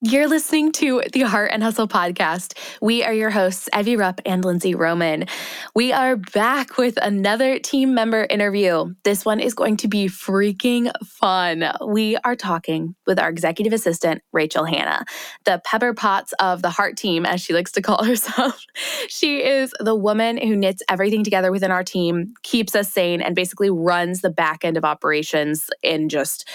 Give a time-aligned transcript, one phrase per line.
[0.00, 2.56] You're listening to the Heart and Hustle podcast.
[2.80, 5.24] We are your hosts, Evie Rupp and Lindsey Roman.
[5.74, 8.94] We are back with another team member interview.
[9.02, 11.72] This one is going to be freaking fun.
[11.84, 15.04] We are talking with our executive assistant, Rachel Hannah,
[15.44, 18.64] the Pepper Potts of the Heart team, as she likes to call herself.
[19.08, 23.34] she is the woman who knits everything together within our team, keeps us sane, and
[23.34, 26.48] basically runs the back end of operations in just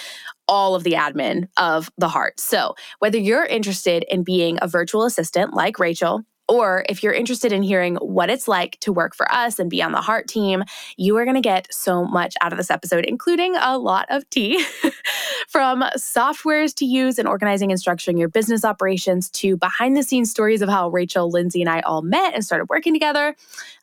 [0.48, 2.39] all of the admin of the heart.
[2.39, 7.52] So, whether you're interested in being a virtual assistant like Rachel, or if you're interested
[7.52, 10.64] in hearing what it's like to work for us and be on the Heart team,
[10.97, 14.29] you are going to get so much out of this episode, including a lot of
[14.29, 14.64] tea
[15.47, 20.29] from softwares to use in organizing and structuring your business operations to behind the scenes
[20.29, 23.36] stories of how Rachel, Lindsey, and I all met and started working together.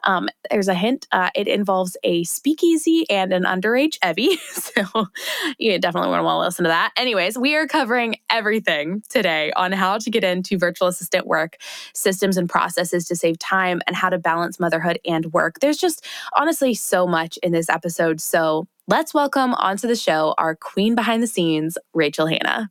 [0.04, 4.36] Um, there's a hint uh, it involves a speakeasy and an underage Evie.
[4.52, 5.06] so
[5.58, 6.92] you definitely want to want to listen to that.
[6.96, 11.56] Anyways, we are covering everything today on how to get into virtual assistant work,
[11.94, 15.60] systems and processes to save time, and how to balance motherhood and work.
[15.60, 16.04] There's just
[16.36, 18.20] honestly so much in this episode.
[18.20, 22.70] So let's welcome onto the show our queen behind the scenes, Rachel Hannah.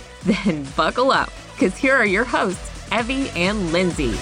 [0.25, 4.13] Then buckle up, because here are your hosts, Evie and Lindsey.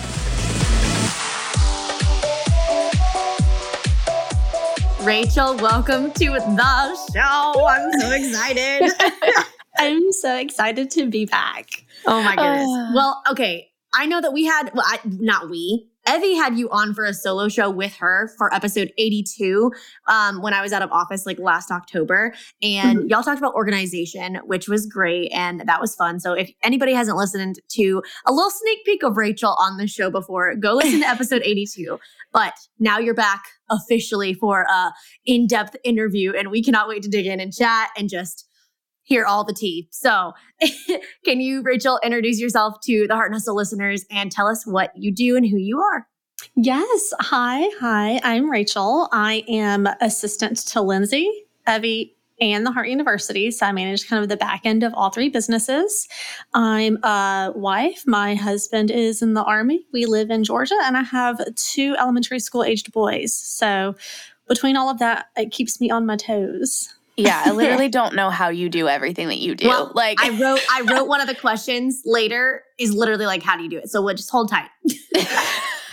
[5.04, 7.68] Rachel, welcome to the show.
[7.68, 8.92] I'm so excited.
[9.78, 11.84] I'm so excited to be back.
[12.06, 12.70] Oh my goodness.
[12.70, 13.70] Uh, well, okay.
[13.94, 17.14] I know that we had, well, I, not we, Evie had you on for a
[17.14, 19.72] solo show with her for episode 82
[20.08, 22.34] um, when I was out of office like last October.
[22.62, 23.08] And mm-hmm.
[23.08, 25.32] y'all talked about organization, which was great.
[25.32, 26.20] And that was fun.
[26.20, 30.10] So if anybody hasn't listened to a little sneak peek of Rachel on the show
[30.10, 32.00] before, go listen to episode 82.
[32.32, 34.92] But now you're back officially for a
[35.26, 38.49] in-depth interview and we cannot wait to dig in and chat and just
[39.10, 39.88] hear all the tea.
[39.92, 40.34] So,
[41.26, 44.92] can you, Rachel, introduce yourself to the Heart and Hustle listeners and tell us what
[44.96, 46.08] you do and who you are?
[46.56, 47.14] Yes.
[47.20, 47.68] Hi.
[47.80, 48.22] Hi.
[48.24, 49.10] I'm Rachel.
[49.12, 51.30] I am assistant to Lindsey,
[51.68, 53.52] Evie, and the Heart University.
[53.52, 56.08] So I manage kind of the back end of all three businesses.
[56.54, 58.04] I'm a wife.
[58.06, 59.86] My husband is in the Army.
[59.92, 63.34] We live in Georgia, and I have two elementary school aged boys.
[63.34, 63.96] So
[64.48, 66.94] between all of that, it keeps me on my toes.
[67.20, 69.68] Yeah, I literally don't know how you do everything that you do.
[69.68, 73.58] Well, like I wrote I wrote one of the questions later is literally like how
[73.58, 73.90] do you do it?
[73.90, 74.70] So we'll just hold tight.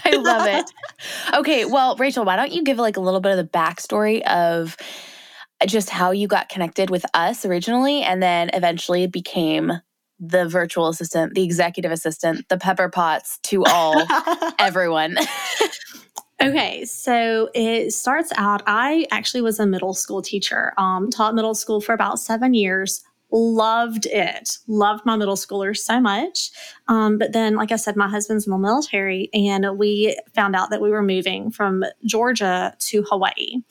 [0.04, 0.70] I love it.
[1.34, 4.76] Okay, well, Rachel, why don't you give like a little bit of the backstory of
[5.60, 9.72] uh, just how you got connected with us originally and then eventually became
[10.18, 14.06] the virtual assistant, the executive assistant, the Pepper Potts to all
[14.58, 15.18] everyone.
[16.40, 18.62] Okay, so it starts out.
[18.66, 23.02] I actually was a middle school teacher, um, taught middle school for about seven years.
[23.32, 24.58] Loved it.
[24.66, 26.50] Loved my middle schoolers so much.
[26.88, 30.70] Um, but then, like I said, my husband's in the military, and we found out
[30.70, 33.62] that we were moving from Georgia to Hawaii.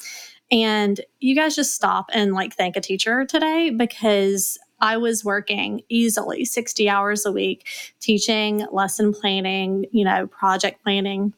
[0.52, 5.82] And you guys just stop and like thank a teacher today because I was working
[5.88, 7.68] easily 60 hours a week,
[8.00, 11.34] teaching, lesson planning, you know, project planning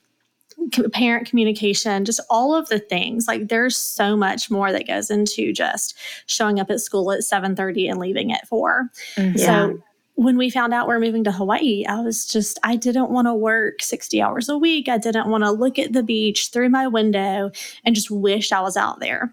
[0.93, 3.27] parent communication, just all of the things.
[3.27, 7.89] Like there's so much more that goes into just showing up at school at 7:30
[7.89, 8.89] and leaving at 4.
[9.15, 9.37] Mm-hmm.
[9.37, 9.81] So
[10.15, 13.27] when we found out we are moving to Hawaii, I was just, I didn't want
[13.27, 14.89] to work 60 hours a week.
[14.89, 17.51] I didn't want to look at the beach through my window
[17.85, 19.31] and just wish I was out there.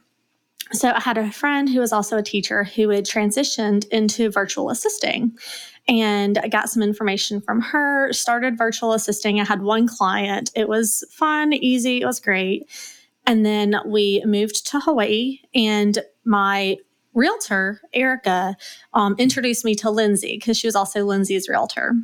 [0.73, 4.69] So I had a friend who was also a teacher who had transitioned into virtual
[4.69, 5.39] assisting
[5.87, 9.41] and I got some information from her, started virtual assisting.
[9.41, 10.51] I had one client.
[10.57, 12.69] It was fun, easy, it was great.
[13.27, 16.77] And then we moved to Hawaii, and my
[17.15, 18.57] realtor, Erica,
[18.93, 21.95] um, introduced me to Lindsey because she was also Lindsey's realtor.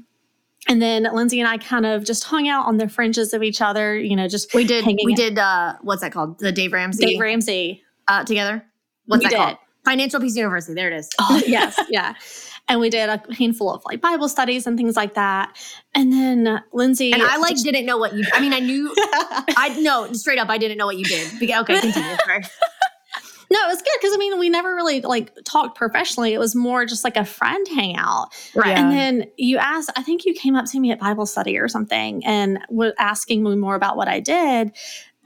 [0.68, 3.60] And then Lindsey and I kind of just hung out on the fringes of each
[3.60, 5.16] other, you know, just we did we out.
[5.16, 6.38] did uh what's that called?
[6.38, 7.06] The Dave Ramsey.
[7.06, 7.82] Dave Ramsey.
[8.08, 8.62] Uh together.
[9.06, 9.36] What's we that did.
[9.38, 9.56] called?
[9.86, 10.74] Financial Peace University.
[10.74, 11.08] There it is.
[11.18, 12.14] Oh, yes, yeah
[12.70, 15.56] and we did a handful of like Bible studies and things like that.
[15.92, 18.24] And then Lindsey and I like didn't know what you.
[18.32, 18.94] I mean, I knew.
[18.96, 20.48] I no straight up.
[20.48, 21.34] I didn't know what you did.
[21.42, 22.16] Okay, continue.
[23.52, 26.32] No, it was good because I mean, we never really like talked professionally.
[26.32, 28.28] It was more just like a friend hangout.
[28.54, 28.78] Right.
[28.78, 31.66] And then you asked, I think you came up to me at Bible study or
[31.66, 34.70] something and were asking me more about what I did.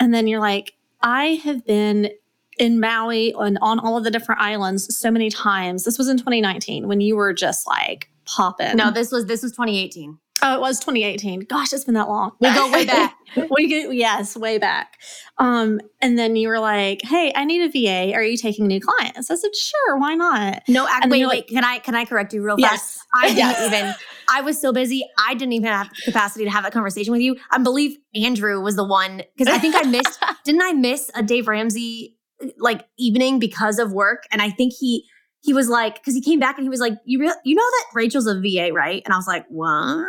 [0.00, 2.12] And then you're like, I have been
[2.58, 5.84] in Maui and on all of the different islands so many times.
[5.84, 8.76] This was in 2019 when you were just like popping.
[8.76, 10.18] No, this was this was 2018.
[10.42, 11.40] Oh, it was 2018.
[11.48, 12.32] Gosh, it's been that long.
[12.40, 13.14] We go way back.
[13.50, 14.98] we go, yes, way back.
[15.38, 18.12] Um, and then you were like, "Hey, I need a VA.
[18.14, 21.18] Are you taking new clients?" I said, "Sure, why not?" No, act, And then wait,
[21.20, 21.36] you're wait.
[21.36, 22.70] like- can I can I correct you real Yes.
[22.70, 22.98] fast?
[23.14, 23.94] I didn't even.
[24.28, 25.04] I was so busy.
[25.18, 27.36] I didn't even have capacity to have that conversation with you.
[27.50, 30.22] I believe Andrew was the one because I think I missed.
[30.44, 32.16] didn't I miss a Dave Ramsey
[32.58, 34.24] like evening because of work?
[34.30, 35.06] And I think he
[35.40, 37.62] he was like because he came back and he was like, you re- you know
[37.62, 39.02] that Rachel's a VA, right?
[39.04, 40.06] And I was like, what?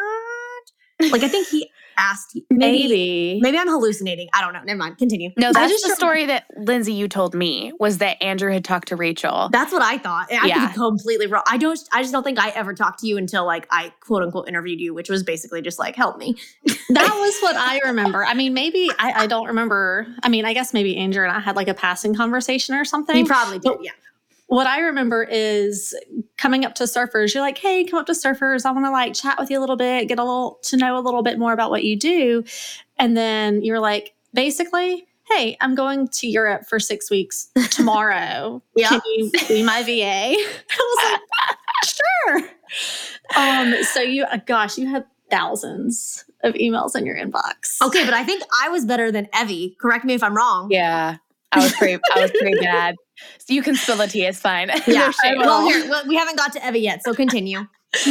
[1.12, 2.38] Like I think he asked.
[2.50, 3.40] Maybe Maybe.
[3.42, 4.28] maybe I'm hallucinating.
[4.34, 4.62] I don't know.
[4.64, 4.98] Never mind.
[4.98, 5.32] Continue.
[5.38, 8.88] No, that's just the story that Lindsey you told me was that Andrew had talked
[8.90, 9.50] to Rachel.
[9.52, 10.32] That's what I thought.
[10.32, 10.60] And I Yeah.
[10.68, 11.44] could be completely wrong.
[11.48, 11.80] I don't.
[11.92, 14.80] I just don't think I ever talked to you until like I quote unquote interviewed
[14.80, 16.36] you, which was basically just like help me.
[16.90, 18.26] that was what I remember.
[18.26, 20.08] I mean, maybe I, I don't remember.
[20.24, 23.16] I mean, I guess maybe Andrew and I had like a passing conversation or something.
[23.16, 23.70] You probably did.
[23.70, 23.92] But- Yeah.
[24.48, 25.96] What I remember is
[26.38, 27.34] coming up to surfers.
[27.34, 28.66] You're like, hey, come up to surfers.
[28.66, 30.98] I want to like chat with you a little bit, get a little to know
[30.98, 32.44] a little bit more about what you do.
[32.98, 38.62] And then you're like, basically, hey, I'm going to Europe for six weeks tomorrow.
[38.76, 38.90] Yeah.
[38.90, 39.92] Can you be my VA?
[40.04, 42.50] I was like, sure.
[43.38, 47.82] Um, so you, uh, gosh, you had thousands of emails in your inbox.
[47.82, 49.76] Okay, but I think I was better than Evie.
[49.80, 50.70] Correct me if I'm wrong.
[50.70, 51.18] Yeah.
[51.52, 52.96] I was pretty I was pretty bad.
[53.40, 54.70] So you can spill the tea, it's fine.
[54.88, 55.12] Yeah.
[55.26, 57.68] No well, here well, we haven't got to Evie yet, so continue.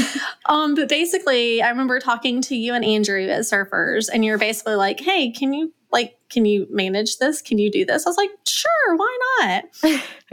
[0.47, 4.77] Um, but basically, I remember talking to you and Andrew at Surfers, and you're basically
[4.77, 7.43] like, "Hey, can you like, can you manage this?
[7.43, 9.65] Can you do this?" I was like, "Sure, why not?"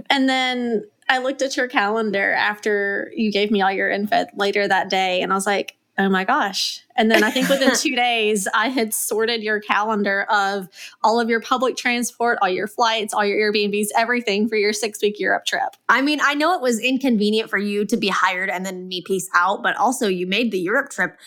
[0.09, 4.67] and then I looked at your calendar after you gave me all your info later
[4.67, 7.95] that day, and I was like, "Oh my gosh!" And then I think within two
[7.95, 10.67] days, I had sorted your calendar of
[11.03, 15.01] all of your public transport, all your flights, all your Airbnbs, everything for your six
[15.01, 15.75] week Europe trip.
[15.87, 19.01] I mean, I know it was inconvenient for you to be hired and then me
[19.01, 21.17] peace out, but also you made the Europe trip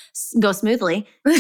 [0.41, 1.07] go smoothly.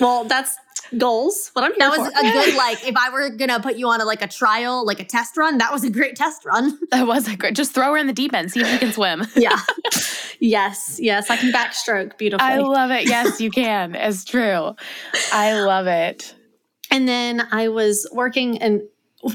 [0.00, 0.56] Well, that's
[0.96, 1.50] goals.
[1.54, 2.18] What I'm here That was for.
[2.20, 2.86] a good like.
[2.86, 5.58] If I were gonna put you on a like a trial, like a test run,
[5.58, 6.78] that was a great test run.
[6.92, 8.92] That was a great just throw her in the deep end, see if you can
[8.92, 9.26] swim.
[9.34, 9.58] Yeah.
[10.40, 12.46] Yes, yes, I can backstroke beautifully.
[12.46, 13.08] I love it.
[13.08, 13.94] Yes, you can.
[13.94, 14.74] It's true.
[15.32, 16.34] I love it.
[16.90, 18.82] and then I was working, and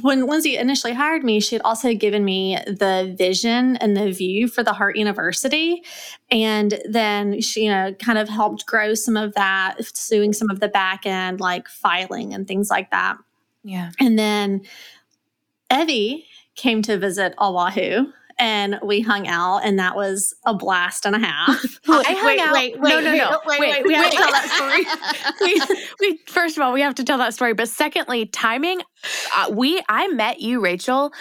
[0.02, 4.48] when Lindsey initially hired me, she had also given me the vision and the view
[4.48, 5.84] for the Heart University,
[6.32, 9.76] and then she, you know, kind of helped grow some of that,
[10.10, 13.18] doing some of the back end like filing and things like that.
[13.66, 13.92] Yeah.
[14.00, 14.62] And then
[15.72, 18.06] Evie came to visit Oahu.
[18.46, 21.48] And we hung out, and that was a blast and a half.
[21.88, 22.54] I hung wait, out.
[22.54, 23.40] wait, no, wait, no, wait, no.
[23.46, 24.50] wait, wait, we have to tell that
[25.40, 25.70] story.
[26.02, 27.54] we, we, first of all, we have to tell that story.
[27.54, 28.82] But secondly, timing.
[29.34, 31.14] Uh, we, I met you, Rachel,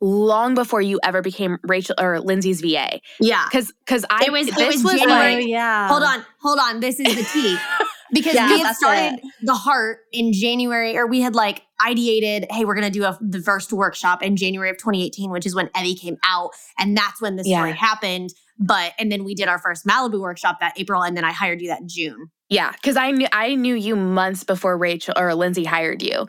[0.00, 3.00] long before you ever became Rachel or Lindsey's VA.
[3.20, 3.44] yeah.
[3.50, 5.34] Because, because I It was- it this was was January.
[5.34, 5.88] Like yeah.
[5.88, 6.80] Hold on, hold on.
[6.80, 7.58] This is the tea.
[8.12, 12.64] Because Yeah, we had started the heart in January, or we had like ideated, hey,
[12.64, 15.94] we're gonna do a, the first workshop in January of 2018, which is when Evie
[15.94, 17.76] came out, and that's when the story Yeah.
[17.76, 18.30] happened.
[18.58, 21.60] But and then we did our first Malibu workshop that April, and then I hired
[21.62, 22.30] you that June.
[22.48, 26.26] yeah, because I knew I knew you months before Rachel or Lindsey hired you.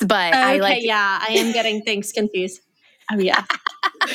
[0.00, 2.60] But I okay, like yeah, I am getting things confused.
[3.12, 3.44] Oh yeah.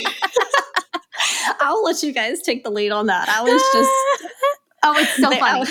[1.60, 3.30] I'll let you guys take the lead on that.
[3.30, 3.92] I was just
[4.84, 5.66] Oh, it's so funny.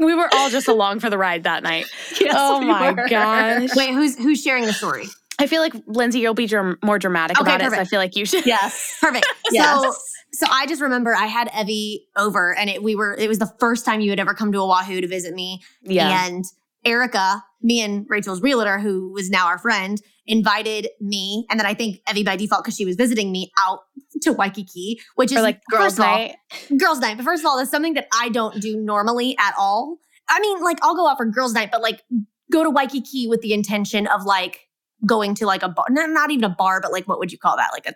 [0.00, 1.86] We were all just along for the ride that night.
[2.20, 3.08] Yes, oh we my were.
[3.08, 3.70] gosh.
[3.76, 5.06] Wait, who's who's sharing the story?
[5.38, 7.72] I feel like Lindsey, you'll be dram- more dramatic Okay, about it.
[7.74, 8.44] So I feel like you should.
[8.44, 8.98] Yes.
[9.00, 9.26] Perfect.
[9.50, 9.94] So
[10.32, 13.50] so I just remember I had Evie over, and it we were it was the
[13.58, 15.62] first time you had ever come to Oahu to visit me.
[15.82, 16.26] Yeah.
[16.26, 16.44] And
[16.84, 21.74] Erica, me and Rachel's realtor, who was now our friend, invited me, and then I
[21.74, 23.80] think Evie by default because she was visiting me out
[24.22, 26.36] to Waikiki, which is like girls' first of all- night.
[26.78, 27.16] girls' night.
[27.16, 29.98] But first of all, that's something that I don't do normally at all.
[30.28, 32.02] I mean, like I'll go out for girls' night, but like
[32.52, 34.68] go to Waikiki with the intention of like
[35.06, 37.38] going to like a bar, not, not even a bar, but like what would you
[37.38, 37.70] call that?
[37.72, 37.94] Like a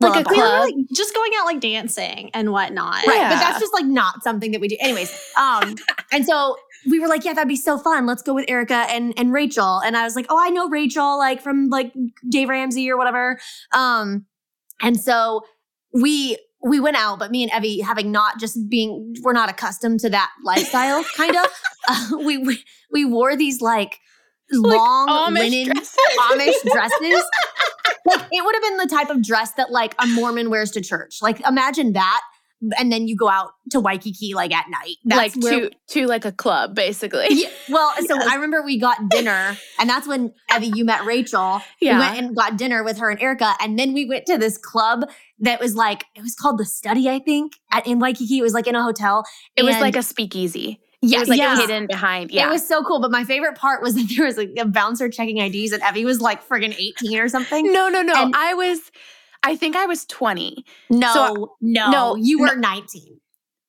[0.00, 0.32] Like well, a bar.
[0.32, 0.60] We club.
[0.62, 3.06] like just going out like dancing and whatnot.
[3.06, 3.16] Right.
[3.16, 3.30] Yeah.
[3.30, 4.76] But that's just like not something that we do.
[4.80, 5.10] Anyways.
[5.38, 5.76] Um,
[6.12, 6.56] and so
[6.88, 8.06] we were like, yeah, that'd be so fun.
[8.06, 9.80] Let's go with Erica and and Rachel.
[9.80, 11.92] And I was like, oh, I know Rachel, like from like
[12.28, 13.38] Dave Ramsey or whatever.
[13.72, 14.26] Um,
[14.82, 15.42] and so
[15.92, 20.00] we we went out, but me and Evie, having not just being, we're not accustomed
[20.00, 21.46] to that lifestyle, kind of.
[21.88, 24.00] Uh, we, we we wore these like
[24.52, 25.96] long Amish linen dresses.
[26.18, 27.24] Amish dresses
[28.06, 30.80] like it would have been the type of dress that like a Mormon wears to
[30.80, 31.18] church.
[31.22, 32.20] Like imagine that.
[32.78, 34.96] And then you go out to Waikiki like at night.
[35.04, 37.26] That's like where, to to like a club, basically.
[37.30, 38.26] Yeah, well, so yes.
[38.28, 41.62] I remember we got dinner, and that's when Evie, you met Rachel.
[41.80, 41.94] Yeah.
[41.94, 44.58] We went and got dinner with her and Erica, and then we went to this
[44.58, 45.08] club
[45.40, 48.38] that was like it was called the Study, I think, at in Waikiki.
[48.38, 49.24] It was like in a hotel.
[49.56, 50.80] It was like a speakeasy.
[51.02, 51.60] Yeah, it was like yes.
[51.60, 52.30] hidden behind.
[52.30, 53.00] Yeah, it was so cool.
[53.00, 56.04] But my favorite part was that there was like a bouncer checking IDs, and Evie
[56.04, 57.72] was like friggin' eighteen or something.
[57.72, 58.14] No, no, no.
[58.14, 58.80] And I was,
[59.46, 60.64] I think I was twenty.
[60.90, 62.54] No, so, no, no, you were no.
[62.54, 63.20] nineteen.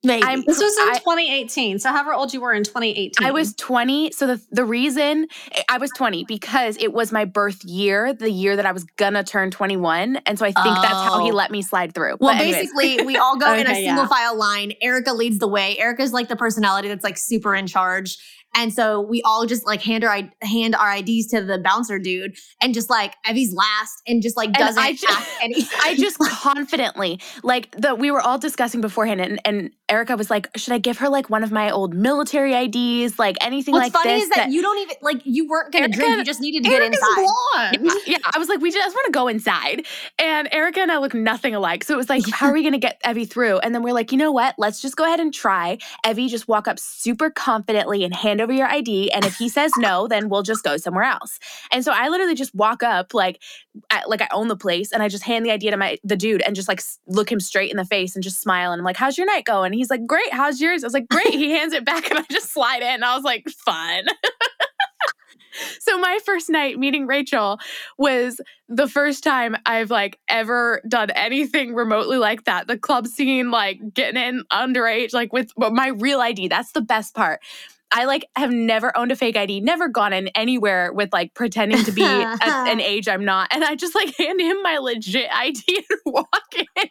[0.03, 0.23] Maybe.
[0.23, 1.79] I'm, this was in I, 2018.
[1.79, 3.25] So however old you were in 2018.
[3.25, 4.11] I was 20.
[4.11, 8.29] So the the reason eh, I was 20 because it was my birth year, the
[8.29, 10.17] year that I was gonna turn 21.
[10.25, 10.81] And so I think oh.
[10.81, 11.35] that's how he oh.
[11.35, 12.17] let me slide through.
[12.19, 14.07] Well, basically, we all go okay, in a single yeah.
[14.07, 14.73] file line.
[14.81, 15.77] Erica leads the way.
[15.77, 18.17] Erica's like the personality that's like super in charge.
[18.57, 22.35] And so we all just like hand our hand our IDs to the bouncer dude
[22.59, 27.19] and just like Evie's last and just like doesn't I just, any- I just confidently
[27.43, 30.97] like the we were all discussing beforehand and, and Erica was like, should I give
[30.97, 33.97] her like one of my old military IDs, like anything like that.
[33.99, 34.23] What's like funny this?
[34.23, 36.63] is that, that, you don't even like you weren't gonna Erica, drink, you just needed
[36.63, 37.79] to Erica's get inside.
[37.81, 39.85] Yeah, yeah, I was like, we just want to go inside.
[40.19, 41.85] And Erica and I look nothing alike.
[41.85, 43.59] So it was like, how are we gonna get Evie through?
[43.59, 44.55] And then we're like, you know what?
[44.57, 45.77] Let's just go ahead and try.
[46.05, 49.11] Evie, just walk up super confidently and hand over your ID.
[49.11, 51.39] And if he says no, then we'll just go somewhere else.
[51.71, 53.41] And so I literally just walk up like
[53.89, 56.15] I, like I own the place and I just hand the idea to my the
[56.15, 58.85] dude and just like look him straight in the face and just smile and I'm
[58.85, 59.67] like, how's your night going?
[59.67, 60.31] And he's like, great.
[60.33, 60.83] How's yours?
[60.83, 61.33] I was like, great.
[61.33, 62.87] he hands it back and I just slide in.
[62.87, 64.05] And I was like, fun.
[65.79, 67.59] so my first night meeting Rachel
[67.97, 68.39] was
[68.69, 72.67] the first time I've like ever done anything remotely like that.
[72.67, 76.47] The club scene, like getting in underage, like with my real ID.
[76.47, 77.41] That's the best part.
[77.91, 81.83] I like have never owned a fake ID, never gone in anywhere with like pretending
[81.85, 83.49] to be an age I'm not.
[83.51, 86.89] And I just like hand him my legit ID and walk in.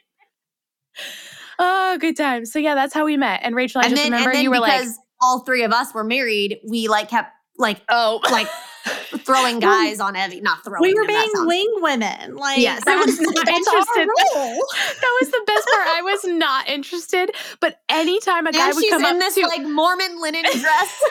[1.58, 2.46] Oh, good time.
[2.46, 3.40] So yeah, that's how we met.
[3.42, 5.92] And Rachel, I and just then, remember you were like, because all three of us
[5.94, 6.58] were married.
[6.66, 8.48] We like kept like oh like
[9.18, 10.82] throwing guys on Evie, not throwing.
[10.82, 12.36] We were being wing women.
[12.36, 14.08] Like yes, I was not interested.
[14.34, 15.88] that was the best part.
[15.88, 17.30] I was not interested.
[17.60, 21.02] But anytime a guy and would come in up this to, like Mormon linen dress,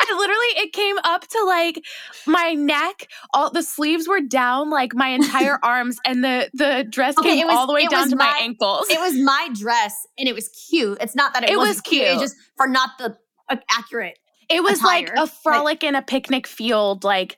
[0.00, 1.84] I literally it came up to like
[2.26, 3.08] my neck.
[3.34, 7.46] All the sleeves were down like my entire arms, and the the dress okay, came
[7.46, 8.88] was, all the way down to my, my, ankles.
[8.90, 10.98] It was my dress, and it was cute.
[11.00, 12.02] It's not that it, it was cute.
[12.02, 13.16] It just for not the
[13.48, 14.18] uh, accurate
[14.50, 15.06] it was attire.
[15.06, 17.36] like a frolic like, in a picnic field, like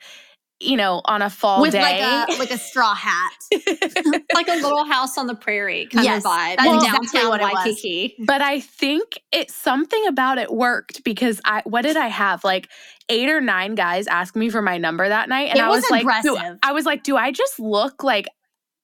[0.62, 1.81] you know, on a fall with day.
[1.83, 3.33] like a like a straw hat,
[4.35, 8.14] like a little house on the prairie kind yes, of vibe in downtown Waikiki.
[8.26, 12.69] But I think it's something about it worked because I what did I have like
[13.09, 15.85] eight or nine guys ask me for my number that night, and it I was,
[15.88, 18.28] was like, I was like, do I just look like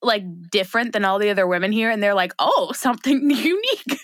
[0.02, 1.90] like different than all the other women here?
[1.90, 3.97] And they're like, oh, something unique.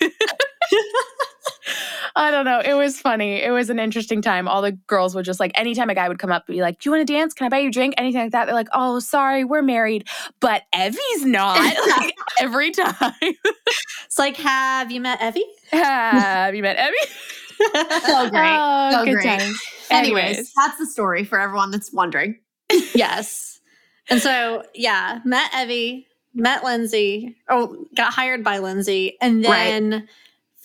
[2.17, 2.61] I don't know.
[2.63, 3.43] It was funny.
[3.43, 4.47] It was an interesting time.
[4.47, 6.79] All the girls would just like, anytime a guy would come up and be like,
[6.79, 7.33] Do you want to dance?
[7.33, 7.93] Can I buy you a drink?
[7.97, 8.45] Anything like that.
[8.45, 10.07] They're like, Oh, sorry, we're married.
[10.39, 11.57] But Evie's not.
[11.97, 12.93] like, every time.
[13.21, 15.45] it's like, Have you met Evie?
[15.71, 17.11] Have you met Evie?
[18.05, 18.57] so great.
[18.57, 19.25] Oh, so good great.
[19.39, 19.61] Times.
[19.89, 22.39] Anyways, Anyways, that's the story for everyone that's wondering.
[22.93, 23.59] yes.
[24.09, 29.91] And so, yeah, met Evie, met Lindsey, oh, got hired by Lindsey, and then.
[29.91, 30.03] Right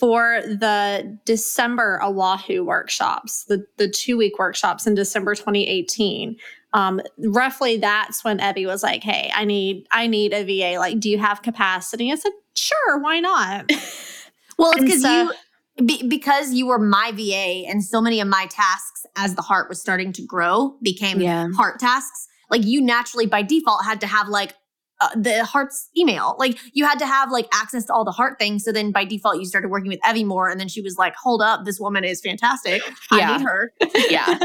[0.01, 6.37] for the December Oahu workshops, the, the two week workshops in December 2018.
[6.73, 10.79] Um, roughly that's when Evie was like, Hey, I need, I need a VA.
[10.79, 12.11] Like, do you have capacity?
[12.11, 13.71] I said, sure, why not?
[14.59, 15.31] well, it's because so,
[15.79, 19.43] you, be, because you were my VA and so many of my tasks as the
[19.43, 21.49] heart was starting to grow became yeah.
[21.53, 22.27] heart tasks.
[22.51, 24.55] Like you naturally by default had to have like
[25.01, 26.37] uh, the heart's email.
[26.39, 28.65] Like you had to have like access to all the heart things.
[28.65, 30.49] So then by default, you started working with Evie more.
[30.49, 32.83] And then she was like, hold up, this woman is fantastic.
[33.13, 33.33] Yeah.
[33.33, 33.73] I need her.
[34.11, 34.39] yeah.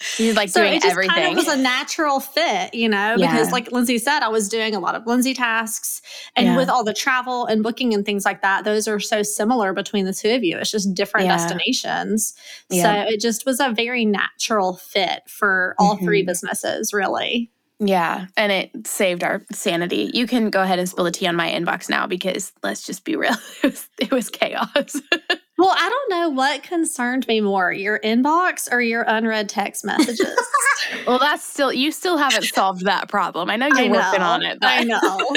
[0.00, 1.14] She's like so doing it just everything.
[1.14, 3.32] Kind of was a natural fit, you know, yeah.
[3.32, 6.00] because like Lindsey said, I was doing a lot of Lindsey tasks
[6.36, 6.56] and yeah.
[6.56, 10.04] with all the travel and booking and things like that, those are so similar between
[10.04, 10.56] the two of you.
[10.56, 11.36] It's just different yeah.
[11.36, 12.34] destinations.
[12.70, 16.04] So it just was a very natural fit for all mm-hmm.
[16.04, 17.50] three businesses, really.
[17.80, 20.10] Yeah, and it saved our sanity.
[20.12, 23.04] You can go ahead and spill the tea on my inbox now because let's just
[23.04, 25.00] be real, it was, it was chaos.
[25.58, 30.36] well, I don't know what concerned me more, your inbox or your unread text messages.
[31.06, 33.48] well, that's still you still haven't solved that problem.
[33.48, 34.58] I know you're I know, working on it.
[34.60, 34.70] But.
[34.70, 35.32] I know.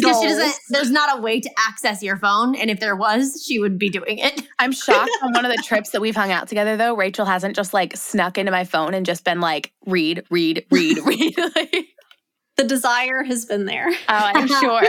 [0.00, 3.42] Because she doesn't there's not a way to access your phone and if there was
[3.46, 6.32] she would be doing it i'm shocked on one of the trips that we've hung
[6.32, 9.72] out together though rachel hasn't just like snuck into my phone and just been like
[9.86, 11.86] read read read read like,
[12.56, 13.88] the desire has been there.
[13.88, 14.82] Oh, I'm sure.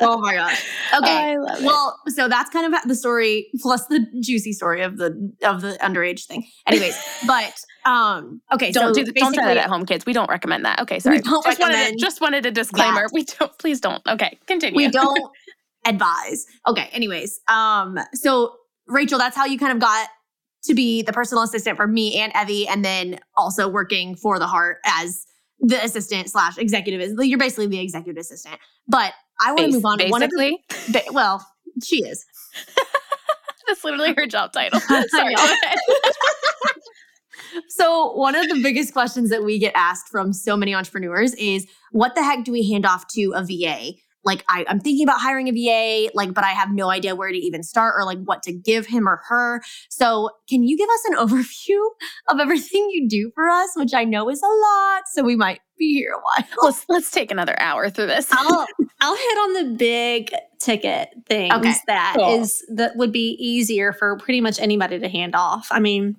[0.00, 0.64] oh my gosh.
[0.94, 1.36] Okay.
[1.36, 5.62] Oh, well, so that's kind of the story plus the juicy story of the of
[5.62, 6.46] the underage thing.
[6.66, 7.54] Anyways, but
[7.86, 10.04] um okay, don't so do don't try that at home, kids.
[10.04, 10.80] We don't recommend that.
[10.80, 11.18] Okay, sorry.
[11.18, 13.02] We don't just wanted, just wanted a disclaimer.
[13.02, 13.06] Yeah.
[13.12, 14.06] We don't please don't.
[14.06, 14.76] Okay, continue.
[14.76, 15.30] We don't
[15.86, 16.46] advise.
[16.66, 17.40] Okay, anyways.
[17.48, 20.08] Um so Rachel, that's how you kind of got
[20.64, 24.46] to be the personal assistant for me and Evie, and then also working for the
[24.46, 25.26] heart as
[25.60, 28.58] the assistant slash executive you're basically the executive assistant.
[28.88, 29.98] But I want to move on.
[29.98, 31.46] Basically, one of the, well,
[31.82, 32.24] she is.
[33.66, 34.80] That's literally her job title.
[35.08, 35.34] Sorry.
[37.68, 41.66] So one of the biggest questions that we get asked from so many entrepreneurs is,
[41.92, 43.94] "What the heck do we hand off to a VA?"
[44.26, 47.30] like I, am thinking about hiring a VA, like, but I have no idea where
[47.30, 49.62] to even start or like what to give him or her.
[49.88, 51.80] So can you give us an overview
[52.28, 55.04] of everything you do for us, which I know is a lot.
[55.12, 56.48] So we might be here a while.
[56.62, 58.26] Let's let's take another hour through this.
[58.32, 58.66] I'll
[59.00, 62.40] I'll hit on the big ticket things okay, that cool.
[62.40, 65.68] is that would be easier for pretty much anybody to hand off.
[65.70, 66.16] I mean,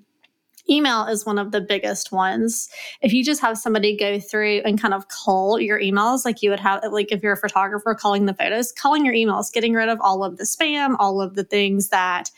[0.70, 2.70] email is one of the biggest ones.
[3.02, 6.50] If you just have somebody go through and kind of cull your emails, like you
[6.50, 9.90] would have, like if you're a photographer calling the photos, calling your emails, getting rid
[9.90, 12.32] of all of the spam, all of the things that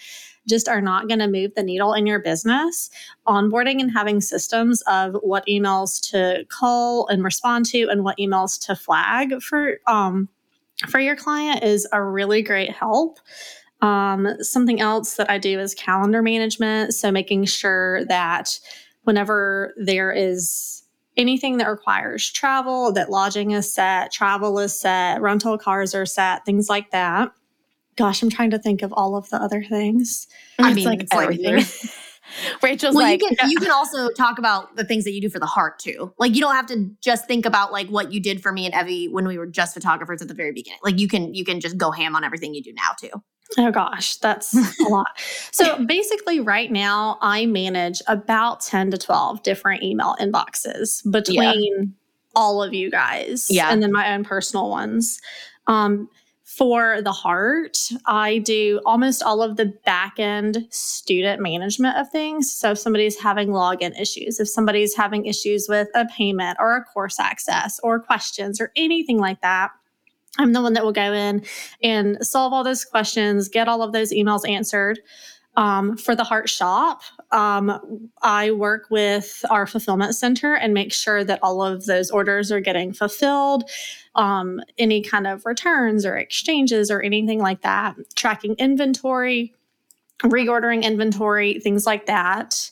[0.48, 2.90] just are not going to move the needle in your business.
[3.28, 8.60] Onboarding and having systems of what emails to call and respond to and what emails
[8.66, 10.28] to flag for um,
[10.88, 13.20] for your client is a really great help.
[13.82, 16.94] Um, something else that I do is calendar management.
[16.94, 18.60] So making sure that
[19.04, 20.84] whenever there is
[21.18, 26.46] anything that requires travel, that lodging is set, travel is set, rental cars are set,
[26.46, 27.32] things like that.
[27.96, 30.28] Gosh, I'm trying to think of all of the other things.
[30.58, 31.66] I mean, like everything.
[32.64, 35.30] Rachel's well, like, you can, you can also talk about the things that you do
[35.30, 36.14] for the heart too.
[36.18, 38.76] Like you don't have to just think about like what you did for me and
[38.76, 40.80] Evie when we were just photographers at the very beginning.
[40.84, 43.10] Like you can you can just go ham on everything you do now too.
[43.58, 45.08] Oh gosh, that's a lot.
[45.52, 51.86] So basically, right now, I manage about 10 to 12 different email inboxes between yeah.
[52.36, 53.48] all of you guys.
[53.50, 53.70] Yeah.
[53.70, 55.20] And then my own personal ones.
[55.68, 56.08] Um,
[56.44, 62.52] for the heart, I do almost all of the back end student management of things.
[62.52, 66.84] So, if somebody's having login issues, if somebody's having issues with a payment or a
[66.84, 69.72] course access or questions or anything like that,
[70.38, 71.44] I'm the one that will go in
[71.82, 75.00] and solve all those questions, get all of those emails answered.
[75.58, 81.24] Um, for the Heart Shop, um, I work with our fulfillment center and make sure
[81.24, 83.70] that all of those orders are getting fulfilled.
[84.16, 89.54] Um, any kind of returns or exchanges or anything like that, tracking inventory,
[90.24, 92.72] reordering inventory, things like that.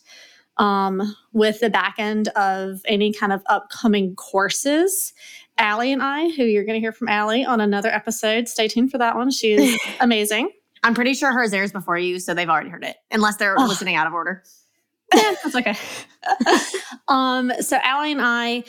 [0.55, 5.13] Um, with the back end of any kind of upcoming courses
[5.57, 8.47] Allie and I, who you're going to hear from Allie on another episode.
[8.47, 9.31] Stay tuned for that one.
[9.31, 10.49] She is amazing.
[10.83, 13.65] I'm pretty sure hers airs before you, so they've already heard it, unless they're oh.
[13.65, 14.43] listening out of order.
[15.15, 15.75] yeah, that's okay.
[17.07, 18.63] um, so Allie and I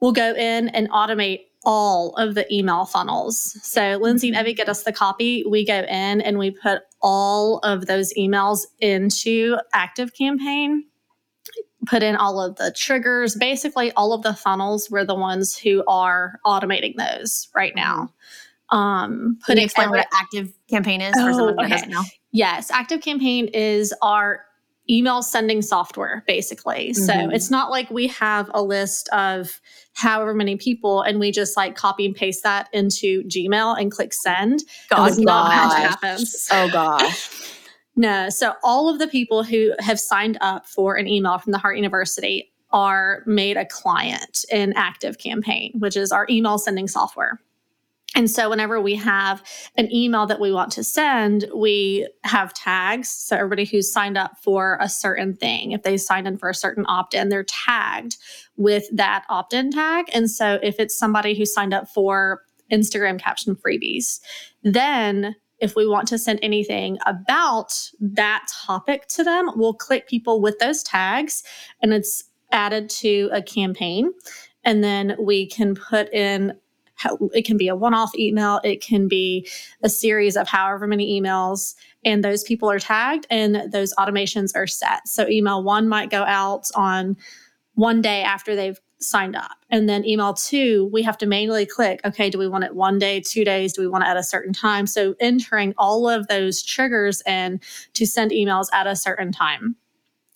[0.00, 3.56] will go in and automate all of the email funnels.
[3.62, 5.44] So Lindsey and Evie get us the copy.
[5.48, 10.84] We go in and we put all of those emails into Active Campaign
[11.86, 13.34] put in all of the triggers.
[13.36, 18.12] Basically, all of the funnels, we're the ones who are automating those right now.
[18.70, 21.68] Um, putting Can you explain what active campaign is oh, for someone okay.
[21.68, 22.02] doesn't know?
[22.30, 24.44] Yes, active campaign is our
[24.90, 27.04] email sending software basically mm-hmm.
[27.04, 29.60] so it's not like we have a list of
[29.94, 34.12] however many people and we just like copy and paste that into gmail and click
[34.12, 37.30] send God, that's not how it happens oh gosh
[37.94, 38.30] No.
[38.30, 41.76] So all of the people who have signed up for an email from the Heart
[41.76, 47.38] University are made a client in Active Campaign, which is our email sending software.
[48.14, 49.42] And so whenever we have
[49.76, 53.08] an email that we want to send, we have tags.
[53.08, 56.54] So everybody who's signed up for a certain thing, if they signed in for a
[56.54, 58.16] certain opt-in, they're tagged
[58.56, 60.06] with that opt-in tag.
[60.12, 64.20] And so if it's somebody who signed up for Instagram caption freebies,
[64.62, 70.42] then if we want to send anything about that topic to them, we'll click people
[70.42, 71.44] with those tags
[71.80, 74.10] and it's added to a campaign.
[74.64, 76.58] And then we can put in
[77.32, 79.48] it can be a one off email, it can be
[79.82, 84.68] a series of however many emails, and those people are tagged and those automations are
[84.68, 85.08] set.
[85.08, 87.16] So, email one might go out on
[87.74, 89.52] one day after they've signed up.
[89.70, 92.98] And then email two, we have to manually click, okay, do we want it one
[92.98, 93.72] day, two days?
[93.72, 94.86] Do we want it at a certain time?
[94.86, 97.60] So entering all of those triggers in
[97.94, 99.76] to send emails at a certain time.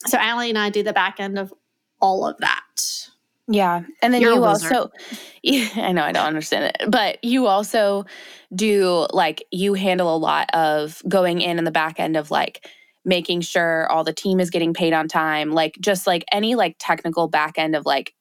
[0.07, 1.53] So Allie and I do the back end of
[2.01, 3.09] all of that.
[3.49, 3.83] Yeah.
[4.03, 4.91] And then You're you also,
[5.43, 8.05] yeah, I know I don't understand it, but you also
[8.55, 12.67] do like, you handle a lot of going in in the back end of like
[13.05, 16.75] making sure all the team is getting paid on time, like just like any like
[16.79, 18.16] technical back end of like, s-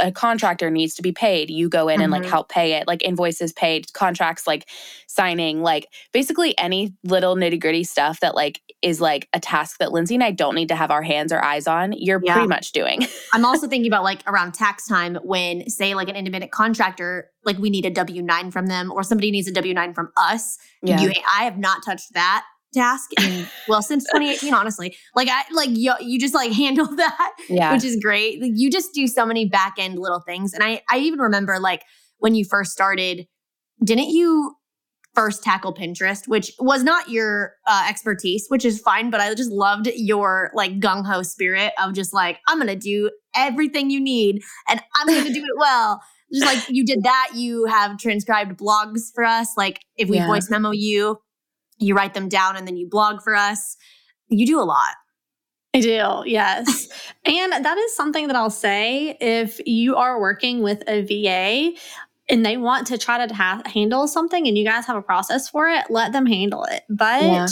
[0.00, 1.50] a contractor needs to be paid.
[1.50, 2.30] You go in and like Mhm.
[2.30, 4.68] help pay it, like invoices paid, contracts like
[5.06, 9.92] signing, like basically any little nitty gritty stuff that like is like a task that
[9.92, 11.92] Lindsey and I don't need to have our hands or eyes on.
[11.92, 12.32] You're Yeah.
[12.34, 13.06] pretty much doing.
[13.32, 17.58] I'm also thinking about like around tax time when, say, like an independent contractor, like
[17.58, 20.58] we need a W 9 from them or somebody needs a W 9 from us.
[20.82, 24.96] You, I have not touched that task in, well, since 2018, honestly.
[25.14, 27.72] Like, I, like, you, you just like handle that, yeah.
[27.72, 28.40] which is great.
[28.40, 30.52] Like, you just do so many back end little things.
[30.52, 31.82] And I, I even remember like
[32.18, 33.26] when you first started,
[33.84, 34.54] didn't you
[35.14, 39.50] first tackle Pinterest, which was not your uh, expertise, which is fine, but I just
[39.50, 44.00] loved your like gung ho spirit of just like, I'm going to do everything you
[44.00, 46.00] need and I'm going to do it well.
[46.32, 49.48] Just like you did that, you have transcribed blogs for us.
[49.56, 50.26] Like if we Yeah.
[50.26, 51.18] voice memo you,
[51.78, 53.76] you write them down and then you blog for us.
[54.28, 54.94] You do a lot.
[55.74, 56.88] I do, yes.
[57.24, 61.78] and that is something that I'll say if you are working with a VA
[62.28, 65.48] and they want to try to ha- handle something and you guys have a process
[65.48, 66.84] for it, let them handle it.
[66.88, 67.46] But Yeah.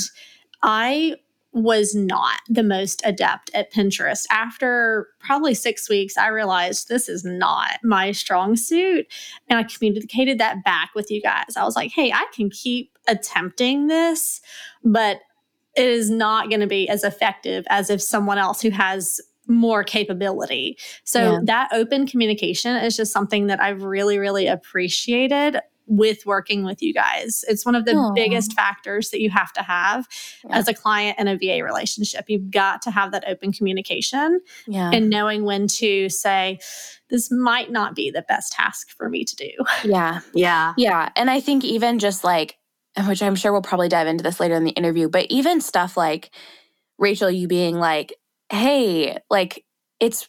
[0.62, 1.16] I
[1.52, 4.26] was not the most adept at Pinterest.
[4.30, 9.06] After probably six weeks, I realized this is not my strong suit.
[9.48, 11.56] And I communicated that back with you guys.
[11.56, 14.40] I was like, hey, I can keep attempting this,
[14.84, 15.20] but
[15.76, 19.84] it is not going to be as effective as if someone else who has more
[19.84, 20.76] capability.
[21.04, 21.38] So Yeah.
[21.44, 26.92] that open communication is just something that I've really, really appreciated with working with you
[26.92, 27.44] guys.
[27.46, 28.12] It's one of the Aw.
[28.12, 30.08] biggest factors that you have to have
[30.44, 30.58] Yeah.
[30.58, 32.24] as a client in a VA relationship.
[32.26, 34.90] You've got to have that open communication Yeah.
[34.92, 36.58] and knowing when to say,
[37.08, 39.50] this might not be the best task for me to do.
[39.84, 40.20] yeah.
[40.34, 40.74] Yeah.
[40.76, 41.10] Yeah.
[41.14, 42.56] And I think even just like,
[43.04, 45.96] which I'm sure we'll probably dive into this later in the interview, but even stuff
[45.96, 46.30] like
[46.98, 48.14] Rachel, you being like,
[48.50, 49.64] hey, like,
[50.00, 50.28] it's,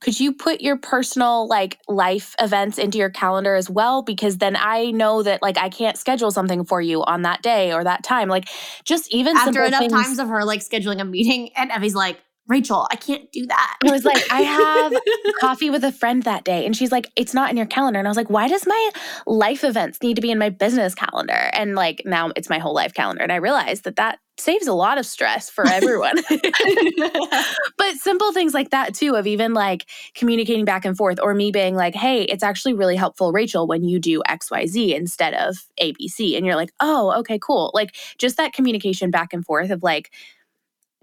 [0.00, 4.02] could you put your personal like life events into your calendar as well?
[4.02, 7.72] Because then I know that like I can't schedule something for you on that day
[7.72, 8.28] or that time.
[8.28, 8.48] Like,
[8.84, 12.18] just even After enough things- times of her like scheduling a meeting and Evie's like,
[12.52, 13.78] Rachel, I can't do that.
[13.82, 14.92] I was like, I have
[15.40, 16.66] coffee with a friend that day.
[16.66, 17.98] And she's like, it's not in your calendar.
[17.98, 18.90] And I was like, why does my
[19.26, 21.48] life events need to be in my business calendar?
[21.54, 23.22] And like now it's my whole life calendar.
[23.22, 26.16] And I realized that that saves a lot of stress for everyone.
[27.78, 31.52] but simple things like that too, of even like communicating back and forth or me
[31.52, 36.36] being like, hey, it's actually really helpful, Rachel, when you do XYZ instead of ABC.
[36.36, 37.70] And you're like, oh, okay, cool.
[37.72, 40.12] Like just that communication back and forth of like,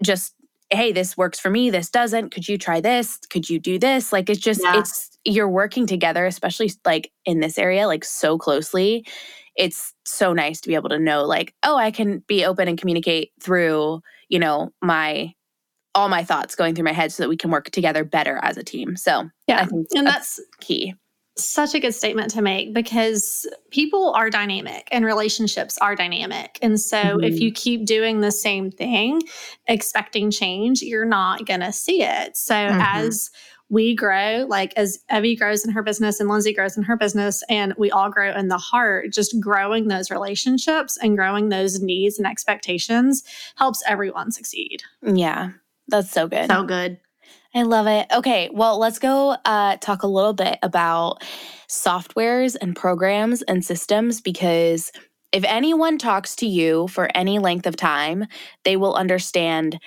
[0.00, 0.34] just
[0.72, 4.12] hey this works for me this doesn't could you try this could you do this
[4.12, 4.78] like it's just Yeah.
[4.78, 9.06] it's you're working together especially like in this area like so closely
[9.56, 12.78] it's so nice to be able to know like oh i can be open and
[12.78, 15.32] communicate through you know my
[15.94, 18.56] all my thoughts going through my head so that we can work together better as
[18.56, 19.60] a team so Yeah.
[19.62, 20.94] i think and that's that's key
[21.36, 26.58] such a good statement to make because people are dynamic and relationships are dynamic.
[26.60, 27.40] And so if Mhm.
[27.40, 29.22] you keep doing the same thing,
[29.66, 32.36] expecting change, you're not going to see it.
[32.36, 32.80] So Mhm.
[32.80, 33.30] as
[33.70, 37.42] we grow, like as Evie grows in her business and Lindsey grows in her business,
[37.48, 42.18] and we all grow in the heart, just growing those relationships and growing those needs
[42.18, 43.22] and expectations
[43.56, 44.82] helps everyone succeed.
[45.02, 45.50] yeah
[45.88, 46.98] that's so good So good.
[47.54, 48.06] I love it.
[48.14, 51.22] Okay, well, let's go uh, talk a little bit about
[51.68, 54.92] softwares and programs and systems because
[55.32, 58.26] if anyone talks to you for any length of time,
[58.64, 59.78] they will understand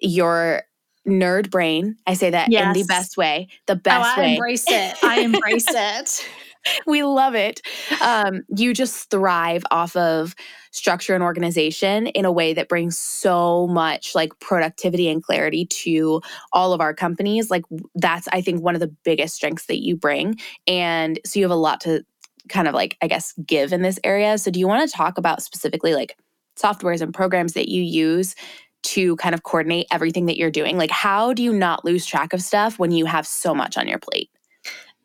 [0.00, 0.62] your
[1.06, 1.96] nerd brain.
[2.06, 4.34] I say that in the best way, the Oh, best I way.
[4.34, 4.96] embrace it.
[5.02, 6.28] I embrace it.
[6.86, 7.60] we love it.
[8.00, 10.34] Um, you just thrive off of
[10.70, 16.20] structure and organization in a way that brings so much like productivity and clarity to
[16.52, 17.50] all of our companies.
[17.50, 20.38] Like that's I think one of the biggest strengths that you bring.
[20.66, 22.04] And so you have a lot to
[22.48, 24.36] kind of like I guess give in this area.
[24.38, 26.16] So do you want to talk about specifically like
[26.60, 28.34] softwares and programs that you use
[28.82, 30.76] to kind of coordinate everything that you're doing?
[30.76, 33.88] Like how do you not lose track of stuff when you have so much on
[33.88, 34.28] your plate?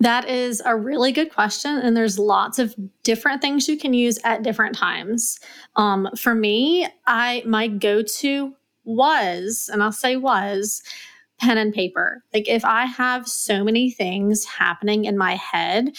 [0.01, 1.77] That is a really good question.
[1.77, 5.39] And there's lots of different things you can use at different times.
[5.75, 8.53] Um, for me, I my go-to
[8.85, 10.81] was, and I'll say was,
[11.39, 12.23] pen and paper.
[12.33, 15.97] Like if I have so many things happening in my head,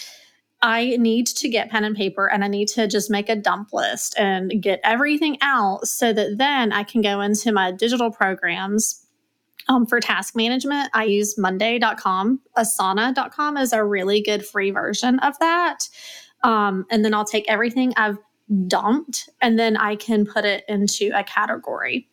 [0.63, 3.73] I need to get pen and paper and I need to just make a dump
[3.73, 9.00] list and get everything out so that then I can go into my digital programs
[9.71, 12.41] Um, for task management, I use Monday.com.
[12.57, 15.87] Asana.com is a really good free version of that.
[16.43, 18.17] Um, and then I'll take everything I've
[18.67, 22.09] dumped and then I can put it into a category.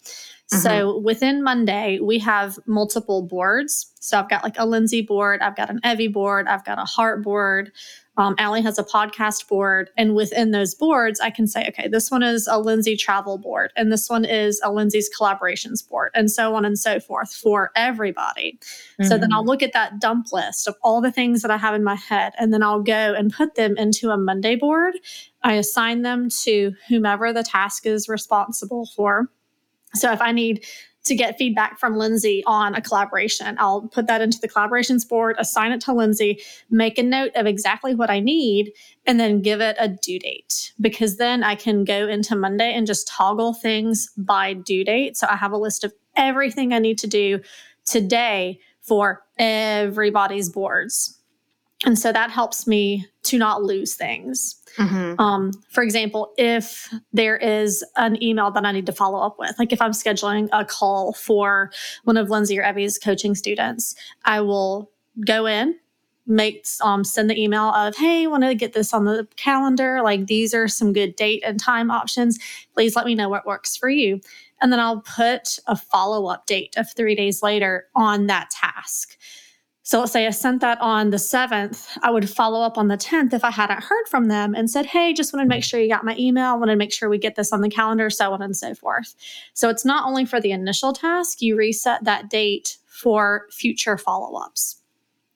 [0.53, 0.63] Mm-hmm.
[0.63, 3.93] So within Monday, we have multiple boards.
[4.01, 6.85] So I've got like a Lindsey board, I've got an Evie board, I've got a
[6.85, 7.73] Heart board,
[8.19, 9.91] um, Allie has a podcast board.
[9.97, 13.73] And within those boards, I can say, okay, this one is a Lindsey travel board,
[13.77, 17.71] and this one is a Lindsey's collaborations board, and so on and so forth for
[17.77, 18.59] everybody.
[18.61, 19.05] Mm-hmm.
[19.05, 19.51] So then I'll mm-hmm.
[19.51, 22.33] look at that dump list of all the things that I have in my head,
[22.39, 24.95] and then I'll go and put them into a Monday board.
[25.45, 29.31] I assign them to whomever the task is responsible for.
[29.95, 30.65] So if I need
[31.09, 33.57] to get feedback from Lindsey on a collaboration.
[33.59, 37.47] I'll put that into the collaborations board, assign it to Lindsey, make a note of
[37.47, 38.73] exactly what I need,
[39.07, 42.87] and then give it a due date because then I can go into Monday and
[42.87, 45.17] just toggle things by due date.
[45.17, 47.41] So I have a list of everything I need to do
[47.85, 51.18] today for everybody's boards.
[51.85, 54.57] And so that helps me to not lose things.
[54.77, 55.21] Mm-hmm.
[55.21, 59.57] Um, for example, if there is an email that I need to follow up with,
[59.59, 61.71] like if I'm scheduling a call for
[62.05, 64.91] one of Lindsey or Evie's coaching students, I will
[65.25, 65.77] go in,
[66.27, 70.03] make um, send the email of, hey, want to get this on the calendar.
[70.03, 72.39] Like these are some good date and time options.
[72.75, 74.21] Please let me know what works for you.
[74.61, 79.17] And then I'll put a follow up date of three days later on that task.
[79.89, 82.99] So let's say I sent that on the 7th, I would follow up on the
[82.99, 85.67] 10th if I hadn't heard from them and said, Hey, just wanted to make mm-hmm.
[85.67, 88.11] sure you got my email, wanted to make sure we get this on the calendar,
[88.11, 89.15] so on and so forth.
[89.55, 94.39] So it's not only for the initial task, you reset that date for future follow
[94.39, 94.79] ups,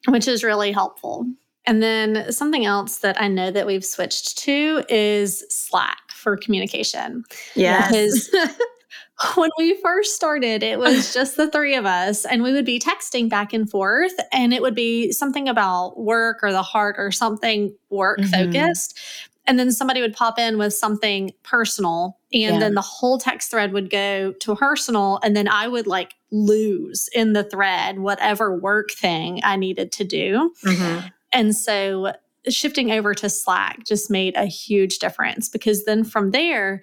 [0.09, 1.27] which is really helpful.
[1.65, 7.25] And then something else that I know that we've switched to is Slack for communication.
[7.55, 7.89] Yeah.
[7.89, 8.29] Because
[9.35, 12.79] when we first started, it was just the three of us, and we would be
[12.79, 17.11] texting back and forth, and it would be something about work or the heart or
[17.11, 18.53] something work mm-hmm.
[18.53, 18.99] focused.
[19.45, 22.59] And then somebody would pop in with something personal, and yeah.
[22.59, 27.09] then the whole text thread would go to personal, and then I would like lose
[27.13, 30.55] in the thread whatever work thing I needed to do.
[30.65, 31.09] Mm-hmm.
[31.33, 32.13] And so
[32.49, 36.83] shifting over to Slack just made a huge difference because then from there,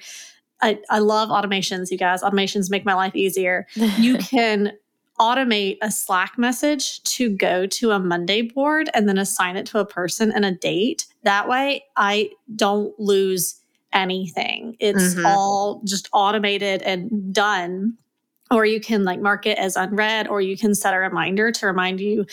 [0.62, 2.22] I, I love automations, you guys.
[2.22, 3.68] Automations make my life easier.
[3.76, 4.74] you can
[5.20, 9.80] automate a Slack message to go to a Monday board and then assign it to
[9.80, 11.06] a person and a date.
[11.24, 13.60] That way, I don't lose
[13.92, 14.78] anything.
[14.80, 15.26] It's mm-hmm.
[15.26, 17.98] all just automated and done.
[18.52, 21.68] Or you can like mark it as unread, or you can set a reminder to
[21.68, 22.26] remind you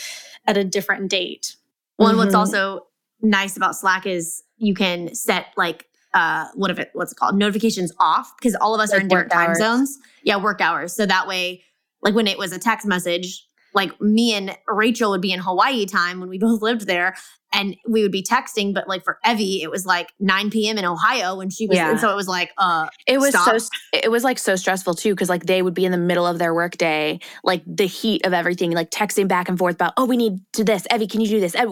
[0.46, 1.56] at a different date.
[1.98, 2.18] Well, mm-hmm.
[2.18, 2.86] what's also
[3.20, 5.85] nice about Slack is you can set like
[6.16, 7.36] uh what if it what's it called?
[7.36, 9.98] Notifications off because all of us like are in different time zones.
[10.22, 10.92] Yeah work hours.
[10.92, 11.62] So that way
[12.02, 15.86] like when it was a text message like me and Rachel would be in Hawaii
[15.86, 17.14] time when we both lived there
[17.52, 20.78] and we would be texting but like for Evie it was like 9 p.m.
[20.78, 21.90] in Ohio when she was yeah.
[21.90, 23.60] and so it was like uh it was stop.
[23.60, 26.26] so it was like so stressful too because like they would be in the middle
[26.26, 30.04] of their workday like the heat of everything like texting back and forth about oh
[30.04, 31.70] we need to this Evie can you do this and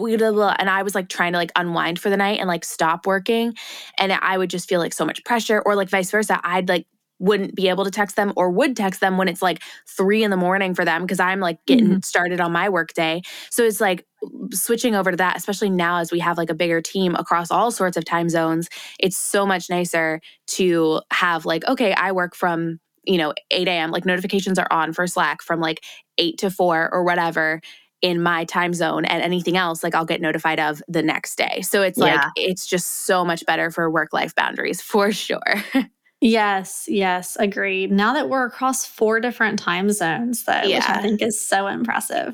[0.69, 3.55] I was like trying to like unwind for the night and like stop working
[3.99, 6.87] and I would just feel like so much pressure or like vice versa I'd like
[7.19, 10.31] wouldn't be able to text them or would text them when it's like three in
[10.31, 11.99] the morning for them because I'm like getting mm-hmm.
[12.01, 13.21] started on my work day.
[13.49, 14.05] So it's like
[14.51, 17.71] switching over to that, especially now as we have like a bigger team across all
[17.71, 22.79] sorts of time zones, it's so much nicer to have like, okay, I work from,
[23.05, 23.91] you know, 8 a.m.
[23.91, 25.83] Like notifications are on for Slack from like
[26.17, 27.61] 8 to 4 or whatever
[28.01, 31.61] in my time zone and anything else like I'll get notified of the next day.
[31.61, 32.05] So it's yeah.
[32.05, 35.63] like it's just so much better for work life boundaries for sure.
[36.25, 37.91] Yes, yes, agreed.
[37.91, 40.77] Now that we're across four different time zones, though, yeah.
[40.77, 42.33] which I think is so impressive.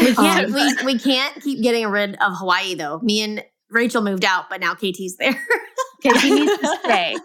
[0.00, 3.00] We can't um, we, we can't keep getting rid of Hawaii though.
[3.00, 5.32] Me and Rachel moved out, but now KT's there.
[6.06, 7.16] KT needs to stay.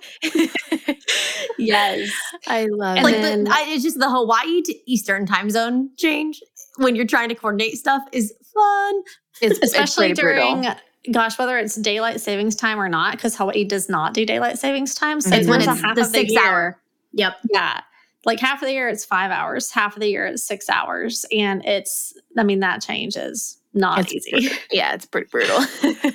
[1.60, 2.10] yes,
[2.48, 3.46] I love and it.
[3.46, 6.42] The, I, it's just the Hawaii to Eastern time zone change
[6.78, 9.02] when you're trying to coordinate stuff is fun.
[9.42, 10.76] It's especially it's during brutal
[11.12, 14.94] gosh, whether it's daylight savings time or not, because Hawaii does not do daylight savings
[14.96, 15.22] time.
[15.22, 16.82] So it's when it's half the six the hour.
[17.14, 17.38] Yep.
[17.52, 17.82] Yeah.
[18.26, 21.26] Like half of the year it's five hours, half of the year it's six hours.
[21.32, 24.50] And it's, I mean, that changes not it's easy.
[24.72, 25.60] yeah, it's pretty brutal.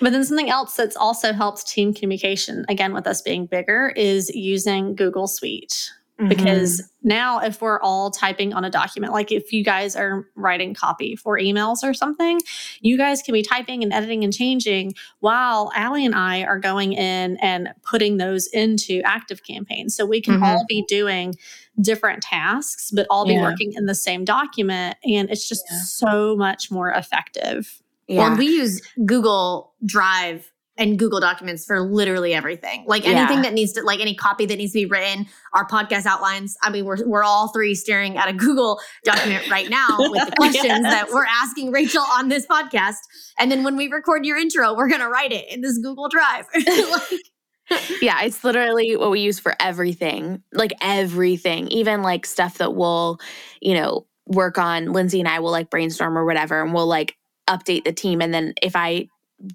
[0.00, 4.30] but then something else that's also helped team communication, again, with us being bigger, is
[4.30, 5.90] using Google Suite.
[6.18, 6.28] Mm-hmm.
[6.28, 10.72] Because now, if we're all typing on a document, like if you guys are writing
[10.72, 12.40] copy for emails or something,
[12.80, 16.92] you guys can be typing and editing and changing while Allie and I are going
[16.92, 19.96] in and putting those into active campaigns.
[19.96, 20.44] So we can mm-hmm.
[20.44, 21.34] all be doing
[21.80, 23.42] different tasks, but all be yeah.
[23.42, 24.96] working in the same document.
[25.04, 25.78] And it's just yeah.
[25.80, 27.82] so much more effective.
[28.06, 28.28] Yeah.
[28.28, 32.84] Well, we use Google Drive and Google Documents for literally everything.
[32.86, 33.42] Like anything yeah.
[33.42, 36.56] that needs to, like any copy that needs to be written, our podcast outlines.
[36.62, 40.34] I mean, we're we're all three staring at a Google document right now with the
[40.36, 40.82] questions yes.
[40.82, 42.96] that we're asking Rachel on this podcast.
[43.38, 46.46] And then when we record your intro, we're gonna write it in this Google Drive.
[46.54, 50.42] like, yeah, it's literally what we use for everything.
[50.52, 53.18] Like everything, even like stuff that we'll,
[53.60, 54.92] you know, work on.
[54.92, 57.16] Lindsey and I will like brainstorm or whatever, and we'll like
[57.48, 58.20] update the team.
[58.20, 59.08] And then if I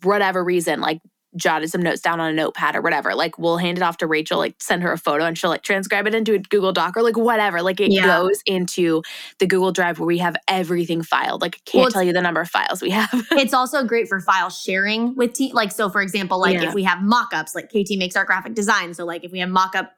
[0.03, 1.01] whatever reason, like
[1.35, 3.13] jotted some notes down on a notepad or whatever.
[3.13, 5.61] Like we'll hand it off to Rachel, like send her a photo and she'll like
[5.61, 7.61] transcribe it into a Google Doc or like whatever.
[7.61, 8.05] Like it yeah.
[8.05, 9.03] goes into
[9.37, 11.41] the Google Drive where we have everything filed.
[11.41, 13.09] Like I can't well, tell you the number of files we have.
[13.31, 15.53] it's also great for file sharing with team.
[15.53, 16.67] Like so for example, like yeah.
[16.67, 18.93] if we have mock-ups, like KT makes our graphic design.
[18.93, 19.93] So like if we have mock-up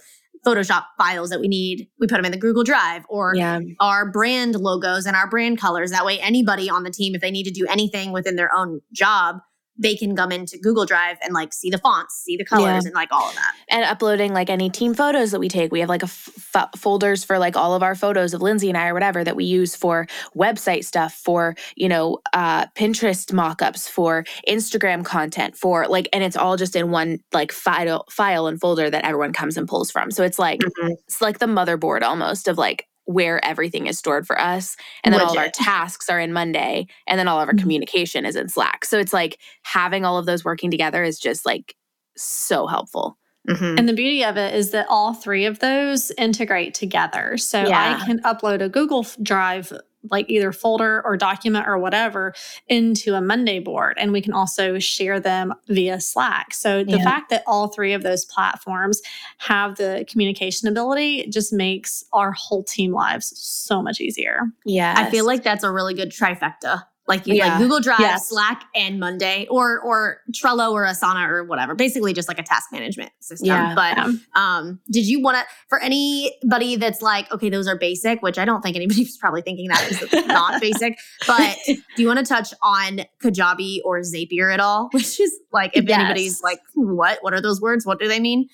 [0.45, 3.59] Photoshop files that we need, we put them in the Google Drive or yeah.
[3.79, 5.91] our brand logos and our brand colors.
[5.91, 8.81] That way anybody on the team, if they need to do anything within their own
[8.91, 9.37] job,
[9.77, 12.87] they can come into Google Drive and like see the fonts, see the colors, yeah.
[12.87, 13.53] and like all of that.
[13.69, 15.71] And uploading like any team photos that we take.
[15.71, 18.77] We have like a f- folders for like all of our photos of Lindsey and
[18.77, 23.89] I or whatever that we use for website stuff, for you know uh, Pinterest mockups,
[23.89, 28.59] for Instagram content, for like, and it's all just in one like file file and
[28.59, 30.11] folder that everyone comes and pulls from.
[30.11, 30.93] So it's like mm-hmm.
[31.07, 34.75] it's like the motherboard almost of like where everything is stored for us.
[35.03, 35.29] And then Legit.
[35.29, 36.87] all of our tasks are in Monday.
[37.07, 37.61] And then all of our mm-hmm.
[37.61, 38.85] communication is in Slack.
[38.85, 41.75] So it's like having all of those working together is just like
[42.15, 43.17] so helpful.
[43.49, 43.79] Mm-hmm.
[43.79, 47.37] And the beauty of it is that all three of those integrate together.
[47.37, 47.99] So yeah.
[47.99, 49.73] I can upload a Google Drive
[50.09, 52.33] like either folder or document or whatever
[52.67, 53.97] into a Monday board.
[53.99, 56.53] And we can also share them via Slack.
[56.53, 57.03] So the yeah.
[57.03, 59.01] fact that all three of those platforms
[59.37, 64.41] have the communication ability just makes our whole team lives so much easier.
[64.65, 64.95] Yeah.
[64.97, 67.49] I feel like that's a really good trifecta like you yeah.
[67.49, 68.29] like Google Drive, yes.
[68.29, 71.75] Slack, and Monday, or or Trello or Asana or whatever.
[71.75, 73.47] Basically, just like a task management system.
[73.47, 73.75] Yeah.
[73.75, 73.97] But
[74.39, 78.45] um, did you want to for anybody that's like, okay, those are basic, which I
[78.45, 80.97] don't think anybody's probably thinking that is not basic.
[81.27, 84.89] But do you want to touch on Kajabi or Zapier at all?
[84.93, 85.99] Which is like, if yes.
[85.99, 87.19] anybody's like, what?
[87.21, 87.85] What are those words?
[87.85, 88.47] What do they mean?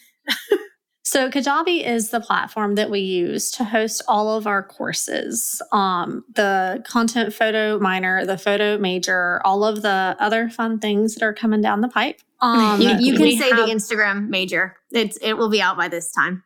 [1.07, 5.61] So Kajabi is the platform that we use to host all of our courses.
[5.71, 11.23] Um, the content photo minor, the photo major, all of the other fun things that
[11.23, 12.19] are coming down the pipe.
[12.39, 14.75] Um, you, you can say have, the Instagram major.
[14.91, 16.43] It's it will be out by this time.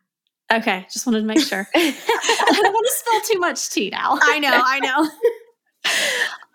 [0.50, 1.68] Okay, just wanted to make sure.
[1.74, 4.18] I don't want to spill too much tea now.
[4.22, 5.10] I know, I know.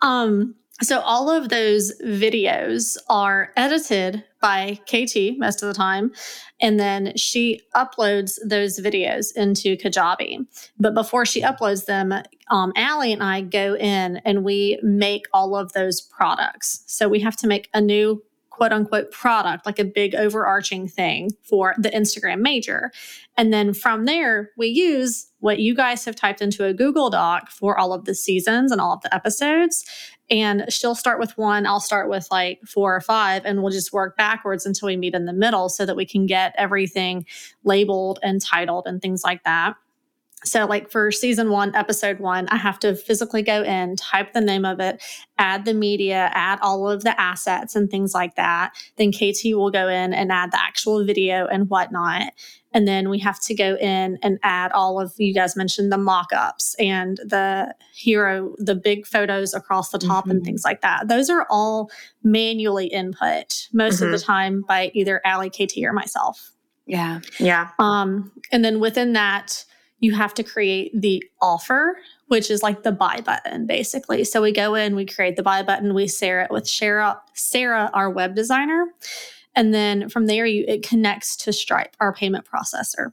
[0.08, 6.12] um, so all of those videos are edited by KT most of the time.
[6.60, 10.46] And then she uploads those videos into Kajabi.
[10.78, 12.12] But before she uploads them,
[12.50, 16.84] um, Allie and I go in and we make all of those products.
[16.86, 18.22] So we have to make a new
[18.58, 22.90] quote unquote product, like a big overarching thing for the Instagram major.
[23.36, 27.50] And then from there, we use what you guys have typed into a Google Doc
[27.50, 29.84] for all of the seasons and all of the episodes.
[30.30, 33.92] And she'll start with one, I'll start with like four or five, and we'll just
[33.92, 37.24] work backwards until we meet in the middle so that we can get everything
[37.64, 39.74] labeled and titled and things like that.
[40.44, 44.40] So, like for season one, episode one, I have to physically go in, type the
[44.40, 45.02] name of it,
[45.36, 48.72] add the media, add all of the assets and things like that.
[48.96, 52.32] Then KT will go in and add the actual video and whatnot.
[52.72, 55.98] And then we have to go in and add all of, you guys mentioned the
[55.98, 60.32] mock ups and the hero, the big photos across the top mm-hmm.
[60.32, 61.08] and things like that.
[61.08, 61.90] Those are all
[62.22, 64.04] manually input most mm-hmm.
[64.04, 64.32] of the mm-hmm.
[64.32, 66.50] time by either Allie, KT, or myself.
[66.86, 67.20] Yeah.
[67.38, 67.70] Yeah.
[67.78, 69.64] Um, and then within that,
[70.00, 74.24] you have to create the offer, which is like the buy button, basically.
[74.24, 77.90] So we go in, we create the buy button, we share it with Sarah, Sarah,
[77.94, 78.86] our web designer.
[79.58, 83.12] And then from there, you, it connects to Stripe, our payment processor.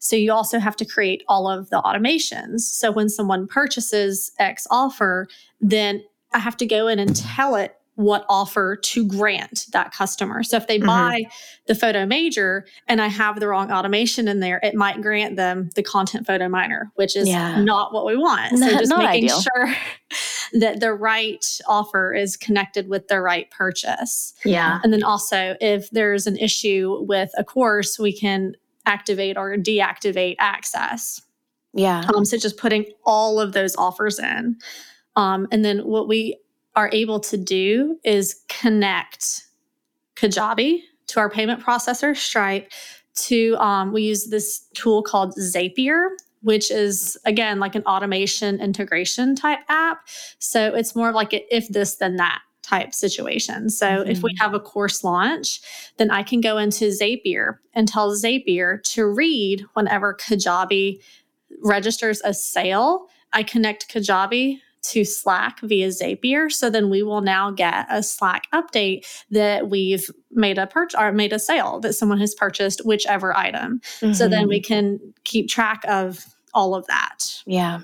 [0.00, 2.62] So you also have to create all of the automations.
[2.62, 5.28] So when someone purchases X offer,
[5.60, 6.02] then
[6.32, 10.42] I have to go in and tell it what offer to grant that customer.
[10.42, 10.86] So if they mm-hmm.
[10.86, 11.24] buy
[11.66, 15.70] the photo major and I have the wrong automation in there, it might grant them
[15.76, 17.60] the content photo minor, which is yeah.
[17.62, 18.58] not what we want.
[18.58, 19.40] So just making ideal.
[19.40, 19.74] sure
[20.60, 24.34] that the right offer is connected with the right purchase.
[24.44, 24.80] Yeah.
[24.82, 28.54] And then also if there's an issue with a course, we can
[28.86, 31.20] activate or deactivate access.
[31.72, 32.04] Yeah.
[32.14, 34.56] Um, so just putting all of those offers in.
[35.16, 36.36] Um, and then what we
[36.76, 39.44] are able to do is connect
[40.16, 42.70] Kajabi to our payment processor, Stripe,
[43.14, 46.08] to um, we use this tool called Zapier,
[46.42, 50.06] which is again like an automation integration type app.
[50.38, 53.68] So it's more like a if this then that type situation.
[53.68, 54.10] So mm-hmm.
[54.10, 54.42] if we mm-hmm.
[54.42, 55.60] have a course launch,
[55.98, 61.00] then I can go into Zapier and tell Zapier to read whenever Kajabi
[61.62, 63.06] registers a sale.
[63.32, 66.50] I connect Kajabi to Slack via Zapier.
[66.50, 71.12] So then we will now get a Slack update that we've made a purchase or
[71.12, 73.80] made a sale that someone has purchased whichever item.
[74.00, 74.12] Mm-hmm.
[74.12, 74.74] So then we mm-hmm.
[74.74, 77.42] can keep track of all of that.
[77.46, 77.80] Yeah.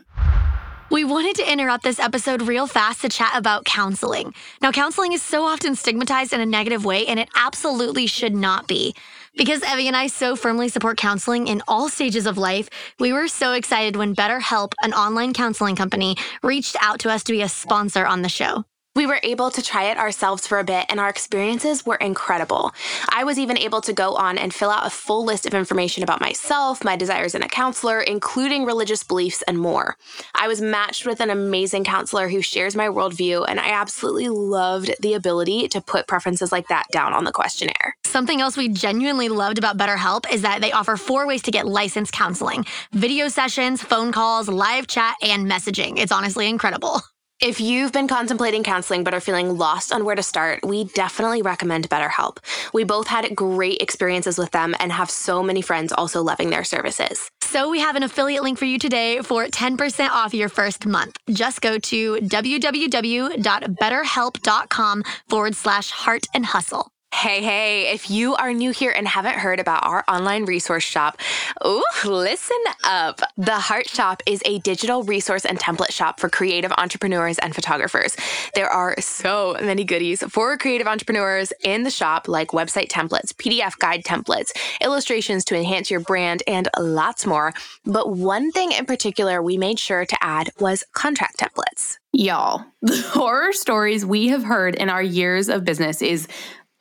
[0.90, 4.34] We wanted to interrupt this episode real fast to chat about counseling.
[4.60, 8.66] Now, counseling is so often stigmatized in a negative way, and it absolutely should not
[8.66, 8.96] be.
[9.36, 12.68] Because Evie and I so firmly support counseling in all stages of life,
[12.98, 17.32] we were so excited when BetterHelp, an online counseling company, reached out to us to
[17.32, 18.64] be a sponsor on the show.
[19.00, 22.74] We were able to try it ourselves for a bit, and our experiences were incredible.
[23.08, 26.02] I was even able to go on and fill out a full list of information
[26.02, 29.96] about myself, my desires in a counselor, including religious beliefs and more.
[30.34, 34.90] I was matched with an amazing counselor who shares my worldview, and I absolutely loved
[35.00, 37.96] the ability to put preferences like that down on the questionnaire.
[38.04, 41.66] Something else we genuinely loved about BetterHelp is that they offer four ways to get
[41.66, 45.96] licensed counseling video sessions, phone calls, live chat, and messaging.
[45.96, 47.00] It's honestly incredible.
[47.42, 51.40] If you've been contemplating counseling but are feeling lost on where to start, we definitely
[51.40, 52.36] recommend BetterHelp.
[52.74, 56.64] We both had great experiences with them and have so many friends also loving their
[56.64, 57.30] services.
[57.40, 61.16] So we have an affiliate link for you today for 10% off your first month.
[61.30, 66.92] Just go to www.betterhelp.com forward slash heart and hustle.
[67.12, 71.20] Hey, hey, if you are new here and haven't heard about our online resource shop,
[71.66, 73.20] ooh, listen up.
[73.36, 78.16] The Heart Shop is a digital resource and template shop for creative entrepreneurs and photographers.
[78.54, 83.76] There are so many goodies for creative entrepreneurs in the shop, like website templates, PDF
[83.78, 87.52] guide templates, illustrations to enhance your brand, and lots more.
[87.84, 91.98] But one thing in particular we made sure to add was contract templates.
[92.12, 96.26] Y'all, the horror stories we have heard in our years of business is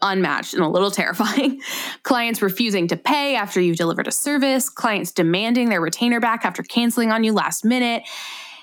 [0.02, 1.62] unmatched and a little terrifying.
[2.04, 6.64] clients refusing to pay after you've delivered a service, clients demanding their retainer back after
[6.64, 8.04] canceling on you last minute.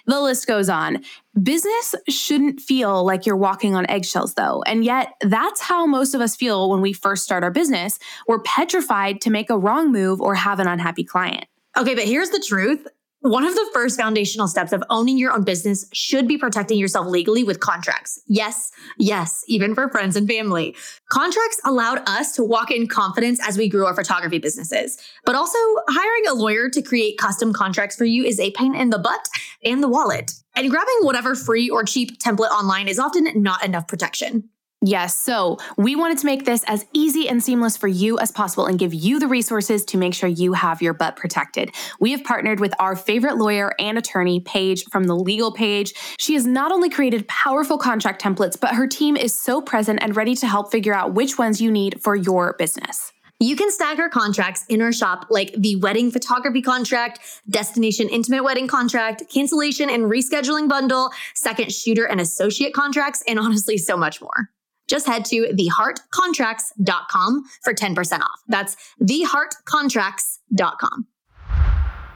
[0.06, 1.02] The list goes on.
[1.42, 4.62] Business shouldn't feel like you're walking on eggshells, though.
[4.62, 7.98] And yet, that's how most of us feel when we first start our business.
[8.28, 11.46] We're petrified to make a wrong move or have an unhappy client.
[11.76, 12.86] Okay, but here's the truth
[13.26, 17.06] one of the first foundational steps of owning your own business should be protecting yourself
[17.06, 18.20] legally with contracts.
[18.26, 20.76] Yes, yes, even for friends and family.
[21.10, 24.98] Contracts allowed us to walk in confidence as we grew our photography businesses.
[25.24, 25.58] But also,
[25.88, 29.28] hiring a lawyer to create custom contracts for you is a pain in the butt
[29.64, 30.32] and the wallet.
[30.54, 34.48] And grabbing whatever free or cheap template online is often not enough protection.
[34.82, 35.18] Yes.
[35.18, 38.78] So we wanted to make this as easy and seamless for you as possible and
[38.78, 41.74] give you the resources to make sure you have your butt protected.
[41.98, 45.94] We have partnered with our favorite lawyer and attorney, Paige from the Legal Page.
[46.18, 50.14] She has not only created powerful contract templates, but her team is so present and
[50.14, 53.12] ready to help figure out which ones you need for your business.
[53.40, 58.68] You can stagger contracts in our shop like the wedding photography contract, destination intimate wedding
[58.68, 64.50] contract, cancellation and rescheduling bundle, second shooter and associate contracts, and honestly, so much more
[64.88, 68.40] just head to theheartcontracts.com for 10% off.
[68.48, 71.06] That's theheartcontracts.com.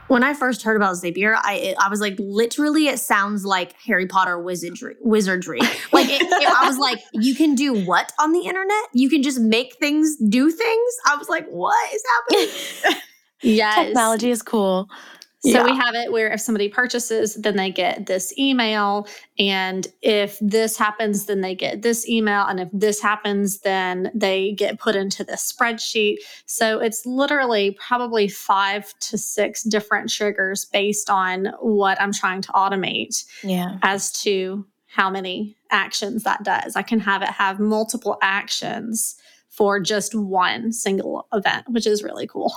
[0.07, 4.07] When I first heard about Zapier, I I was like, literally, it sounds like Harry
[4.07, 4.95] Potter wizardry.
[4.99, 5.61] Wizardry.
[5.93, 8.85] Like, it, it, I was like, you can do what on the internet?
[8.93, 10.95] You can just make things do things.
[11.05, 12.47] I was like, what is happening?
[13.41, 14.87] yes, technology is cool.
[15.43, 15.63] So yeah.
[15.63, 19.07] we have it where if somebody purchases, then they get this email.
[19.39, 22.45] And if this happens, then they get this email.
[22.45, 26.17] And if this happens, then they get put into this spreadsheet.
[26.45, 32.51] So it's literally probably five to six different triggers based on what I'm trying to
[32.51, 33.79] automate yeah.
[33.81, 36.75] as to how many actions that does.
[36.75, 39.15] I can have it have multiple actions
[39.49, 42.53] for just one single event, which is really cool.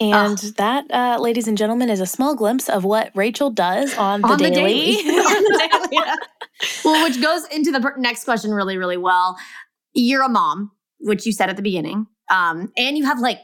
[0.00, 0.50] And oh.
[0.56, 4.28] that, uh, ladies and gentlemen, is a small glimpse of what Rachel does on the
[4.28, 4.52] on daily.
[4.52, 5.08] The daily.
[5.18, 6.14] on the daily yeah.
[6.84, 9.36] Well, which goes into the next question really, really well.
[9.94, 10.70] You're a mom,
[11.00, 13.40] which you said at the beginning, um, and you have like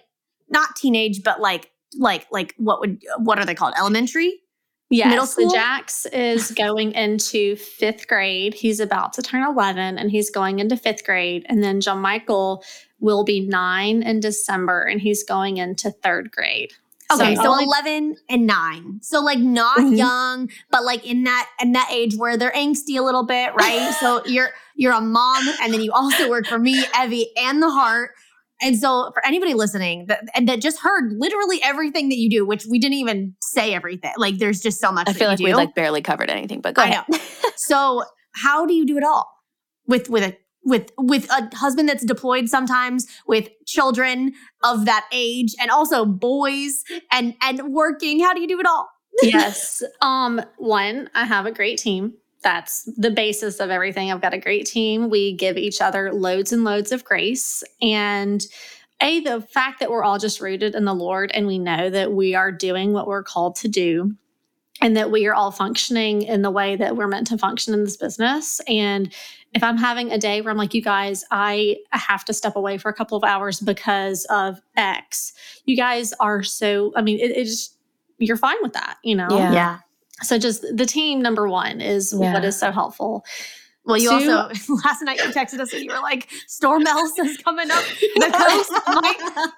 [0.48, 3.74] not teenage, but like like like what would what are they called?
[3.78, 4.40] Elementary.
[4.96, 5.50] Yes, middle school.
[5.50, 8.54] So Jax is going into fifth grade.
[8.54, 11.44] He's about to turn 11 and he's going into fifth grade.
[11.48, 12.64] And then John Michael
[13.00, 16.72] will be nine in December and he's going into third grade.
[17.12, 19.00] Okay, So- so, 11 and 9.
[19.02, 19.96] So like not Mhm.
[19.98, 23.94] young, but like in that in that age where they're angsty a little bit, right?
[24.00, 27.70] so you're you're a mom and then you also work for me, Evie, and the
[27.70, 28.12] heart.
[28.62, 32.46] And so for anybody listening that and that just heard literally everything that you do,
[32.46, 34.12] which we didn't even say everything.
[34.16, 36.74] Like there's just so much I feel you like we like barely covered anything, but
[36.74, 37.04] go I ahead.
[37.56, 39.30] So how do you do it all
[39.86, 44.32] with with a with with a husband that's deployed sometimes with children
[44.62, 46.82] of that age and also boys
[47.12, 48.88] and and working how do you do it all
[49.22, 49.82] yes.
[50.00, 52.14] Um, one, I have a great team.
[52.44, 54.12] That's the basis of everything.
[54.12, 55.08] I've got a great team.
[55.08, 57.64] We give each other loads and loads of grace.
[57.80, 58.44] And
[59.00, 62.12] A, the fact that we're all just rooted in the Lord and we know that
[62.12, 64.14] we are doing what we're called to do
[64.82, 67.82] and that we are all functioning in the way that we're meant to function in
[67.82, 68.60] this business.
[68.68, 69.12] And
[69.54, 72.76] if I'm having a day where I'm like, you guys, I have to step away
[72.76, 75.32] for a couple of hours because of X,
[75.64, 77.74] you guys are so, I mean, it, it's,
[78.18, 79.28] you're fine with that, you know?
[79.30, 79.52] Yeah.
[79.52, 79.78] yeah
[80.22, 82.32] So just the team number one is Yeah.
[82.34, 83.24] what is so helpful.
[83.84, 87.36] well you Two- also last night you texted us and you were like storm elsa's
[87.38, 87.84] coming up
[88.16, 88.70] the coast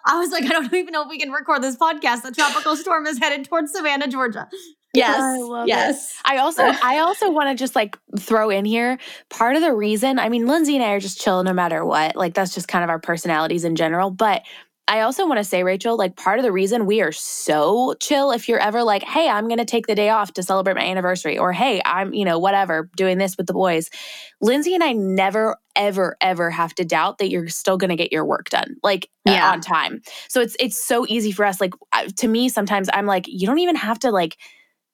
[0.05, 2.75] i was like i don't even know if we can record this podcast the tropical
[2.77, 4.49] storm is headed towards savannah georgia
[4.95, 5.21] Yes.
[5.21, 5.69] I love it.
[5.69, 6.15] yes.
[6.25, 8.99] I also I also want to just like throw in here
[9.29, 12.17] part of the reason I mean Lindsey and I are just chill no matter what
[12.17, 14.43] like that's just kind of our personalities in general but
[14.89, 18.31] I also want to say Rachel like part of the reason we are so chill
[18.31, 20.85] if you're ever like hey I'm going to take the day off to celebrate my
[20.85, 23.91] anniversary or hey I'm you know whatever doing this with the boys
[24.41, 28.13] Lindsey and I never ever ever have to doubt that you're still going to get
[28.13, 29.51] your work done like uh, Yeah.
[29.51, 33.07] on time so it's it's so easy for us like uh, to me sometimes I'm
[33.07, 34.37] like you don't even have to like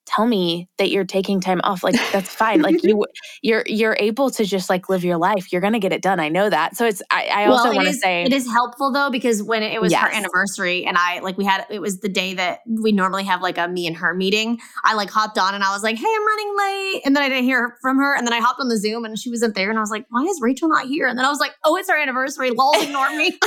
[0.06, 3.04] tell me that you're taking time off like that's fine like you
[3.42, 6.28] you're you're able to just like live your life you're gonna get it done i
[6.28, 9.10] know that so it's i, I also it want to say it is helpful though
[9.10, 12.34] because when it, was her anniversary and I like we had it was the day
[12.34, 14.58] that we normally have like a me and her meeting.
[14.84, 17.28] I like hopped on and I was like, "Hey, I'm running late," and then I
[17.28, 19.70] didn't hear from her, and then I hopped on the Zoom and she wasn't there,
[19.70, 21.76] and I was like, "Why is Rachel not here?" And then I was like, "Oh,
[21.76, 22.50] it's our anniversary.
[22.50, 23.38] Lol, ignore me."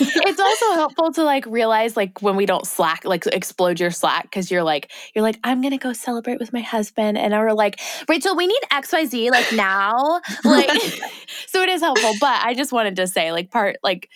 [0.00, 4.24] it's also helpful to like realize like when we don't slack like explode your slack
[4.24, 7.80] because you're like you're like i'm gonna go celebrate with my husband and we're like
[8.08, 10.70] rachel we need xyz like now like
[11.46, 14.08] so it is helpful but i just wanted to say like part like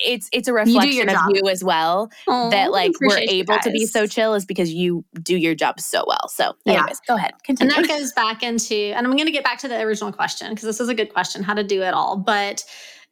[0.00, 1.30] it's it's a reflection of job.
[1.34, 5.04] you as well Aw, that like we're able to be so chill is because you
[5.22, 6.86] do your job so well so Yeah.
[7.06, 9.80] go ahead And that goes back into, and I'm going to get back to the
[9.80, 12.16] original question because this is a good question how to do it all.
[12.16, 12.64] But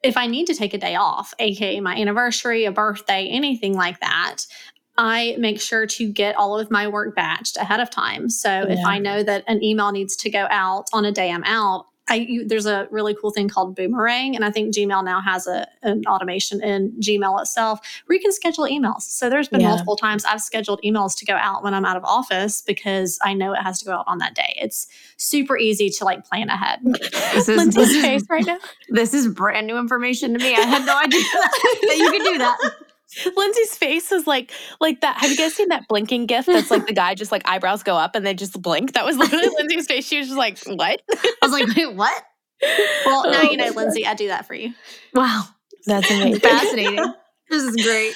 [0.03, 4.01] if I need to take a day off, AKA my anniversary, a birthday, anything like
[4.01, 4.47] that,
[4.99, 8.31] I make sure to get all of my work batched ahead of time.
[8.31, 11.45] So if I know that an email needs to go out on a day I'm
[11.45, 15.21] out, I you, there's a really cool thing called Boomerang, and I think Gmail now
[15.21, 19.03] has a an automation in Gmail itself where you can schedule emails.
[19.03, 19.71] So there's been Yeah.
[19.71, 23.35] multiple times I've scheduled emails to go out when I'm out of office because I
[23.35, 24.55] know it has to go out on that day.
[24.57, 24.87] It's
[25.17, 26.79] super easy to like plan ahead.
[26.85, 30.55] this is Lindsey's this is, face right now this is brand new information to me.
[30.55, 32.59] I had no idea that you could do that.
[33.37, 35.17] Lindsey's face is like like that.
[35.19, 36.47] Have you guys seen that blinking gif?
[36.47, 38.93] That's like the guy just like eyebrows go up and they just blink.
[38.95, 40.07] That was literally Lindsey's face.
[40.07, 42.23] She was just like, "What?" I was like, "Wait, what?"
[43.05, 44.73] Well, now you know, Lindsey, I do that for you.
[45.15, 45.45] Wow,
[45.87, 46.41] That's amazing.
[46.41, 47.13] fascinating.
[47.51, 48.15] this is great.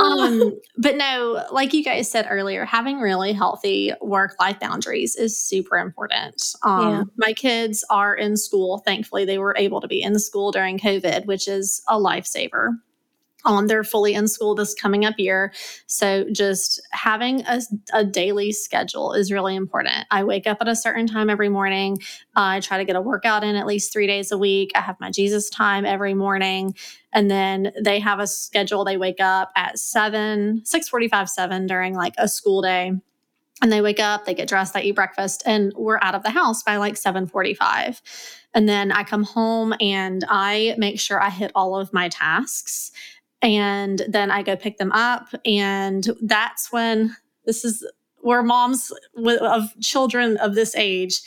[0.00, 5.36] Um, but no, like you guys said earlier, having really healthy work life boundaries is
[5.40, 6.42] super important.
[6.62, 7.02] Um, Yeah.
[7.16, 8.78] My kids are in school.
[8.78, 12.70] Thankfully, they were able to be in school during COVID, which is a lifesaver.
[13.44, 15.52] Um, they're fully in school this coming up year.
[15.86, 17.60] So just having a,
[17.92, 20.06] a daily schedule is really important.
[20.10, 21.98] I wake up at a certain time every morning.
[22.36, 24.72] I try to get a workout in at least three days a week.
[24.74, 26.74] I have my Jesus time every morning.
[27.12, 28.84] And then they have a schedule.
[28.84, 32.92] They wake up at 7, 645, 7 during like a school day.
[33.62, 36.30] And they wake up, they get dressed, they eat breakfast, and we're out of the
[36.30, 38.02] house by like 745.
[38.52, 42.92] And then I come home and I make sure I hit all of my tasks.
[43.44, 45.28] And then I go pick them up.
[45.44, 47.14] And that's when
[47.44, 47.86] this is
[48.22, 48.90] where moms
[49.40, 51.20] of children of this age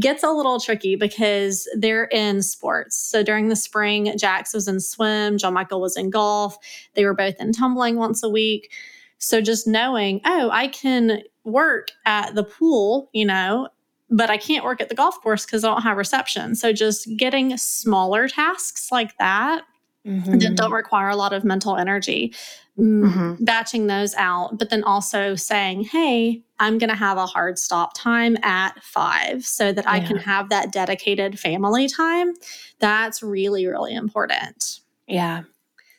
[0.00, 2.96] gets a little tricky because they're in sports.
[2.96, 6.56] So during the spring, Jax was in swim, John Michael was in golf.
[6.94, 8.70] They were both in tumbling once a week.
[9.18, 13.68] So just knowing, oh, I can work at the pool, you know,
[14.10, 16.54] but I can't work at the golf course because I don't have reception.
[16.54, 19.64] So just getting smaller tasks like that
[20.08, 20.38] Mm-hmm.
[20.38, 22.32] that don't require a lot of mental energy,
[22.78, 23.44] mm, Mhm.
[23.44, 27.92] batching those out, but then also saying, hey, I'm going to have a hard stop
[27.94, 32.32] time at five so that I can have that dedicated family time.
[32.78, 34.80] That's really, really important.
[35.06, 35.42] Yeah.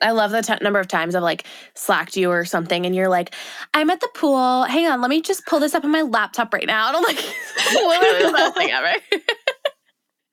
[0.01, 1.43] I love the t- number of times I've like
[1.76, 3.36] slacked you or something, and you're like,
[3.74, 4.64] "I'm at the pool.
[4.64, 7.03] Hang on, let me just pull this up on my laptop right now." And I'm
[7.03, 7.18] like,
[7.74, 8.93] "Literally the best thing ever."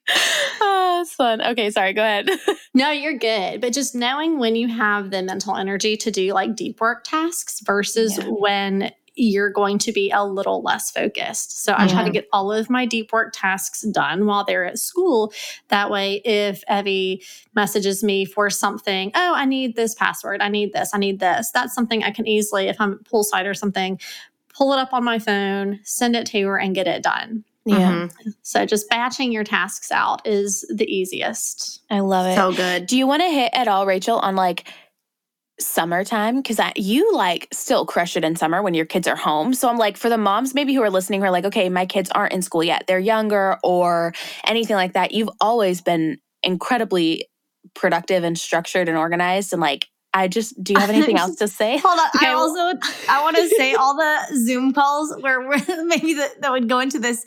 [0.60, 1.40] oh, it's fun.
[1.42, 1.92] Okay, sorry.
[1.92, 2.28] Go ahead.
[2.74, 3.60] no, you're good.
[3.60, 7.60] But just knowing when you have the mental energy to do like deep work tasks
[7.60, 8.24] versus yeah.
[8.28, 11.64] when you're going to be a little less focused.
[11.64, 14.78] So I try to get all of my deep work tasks done while they're at
[14.78, 15.32] school.
[15.68, 17.22] That way, if Evie
[17.54, 21.50] messages me for something, oh, I need this password, I need this, I need this,
[21.50, 23.98] that's something I can easily, if I'm poolside or something,
[24.54, 27.44] pull it up on my phone, send it to her, and get it done.
[27.66, 27.90] Yeah.
[27.92, 28.30] Mm-hmm.
[28.42, 31.82] So just batching your tasks out is the easiest.
[31.90, 32.36] I love it.
[32.36, 32.86] So good.
[32.86, 34.68] Do you want to hit at all, Rachel, on like
[35.58, 36.36] summertime?
[36.36, 39.52] Because you like still crush it in summer when your kids are home.
[39.52, 41.86] So I'm like, for the moms maybe who are listening who are like, okay, my
[41.86, 44.14] kids aren't in school yet, they're younger or
[44.46, 45.10] anything like that.
[45.10, 47.26] You've always been incredibly
[47.74, 51.48] productive and structured and organized and like I just do you have anything else to
[51.48, 51.78] say?
[51.78, 52.08] Hold on.
[52.14, 52.26] Okay.
[52.28, 55.40] I also I want to say all the Zoom calls where
[55.84, 57.26] maybe that, that would go into this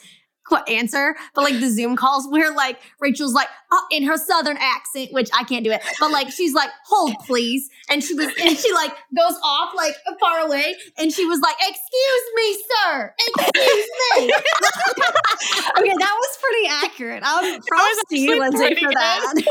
[0.68, 5.12] answer, but like the Zoom calls where like Rachel's like oh, in her southern accent,
[5.12, 7.70] which I can't do it, but like she's like, hold please.
[7.90, 11.56] And she was, and she like goes off like far away and she was like,
[11.60, 13.14] excuse me, sir.
[13.28, 14.24] Excuse me.
[15.78, 17.24] okay, that was pretty accurate.
[17.26, 19.34] I'm proud of you, Lindsey, for that.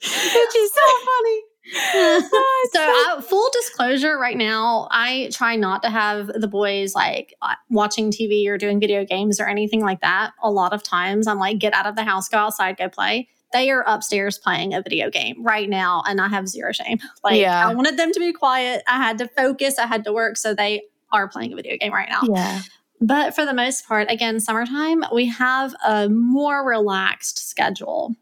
[0.00, 1.42] Which is so funny.
[1.72, 7.54] So I, full disclosure right now i try not to have the boys like uh,
[7.70, 10.32] watching tv or doing video games or anything like that.
[10.42, 13.28] A lot of times i'm like get out of the house go outside go play.
[13.52, 16.98] They are upstairs playing a video game right now and i have zero shame.
[17.24, 17.68] Like yeah.
[17.68, 18.82] i wanted them to be quiet.
[18.86, 19.78] I had to focus.
[19.78, 20.36] I had to work.
[20.36, 22.22] So they are playing a video game right now.
[22.24, 22.62] Yeah.
[23.00, 28.14] But for the most part again summertime we have a more relaxed schedule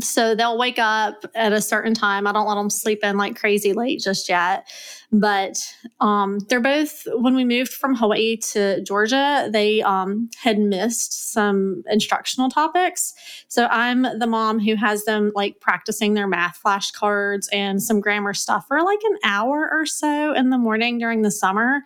[0.00, 2.26] so they'll wake up at a certain time.
[2.26, 4.68] I don't let them sleep in like crazy late just yet.
[5.10, 5.56] But
[6.00, 11.82] um, they're both, when we moved from Hawaii to Georgia, they um, had missed some
[11.88, 13.14] instructional topics.
[13.48, 18.34] So I'm the mom who has them like practicing their math flashcards and some grammar
[18.34, 21.80] stuff for like an hour or so in the morning during the summer.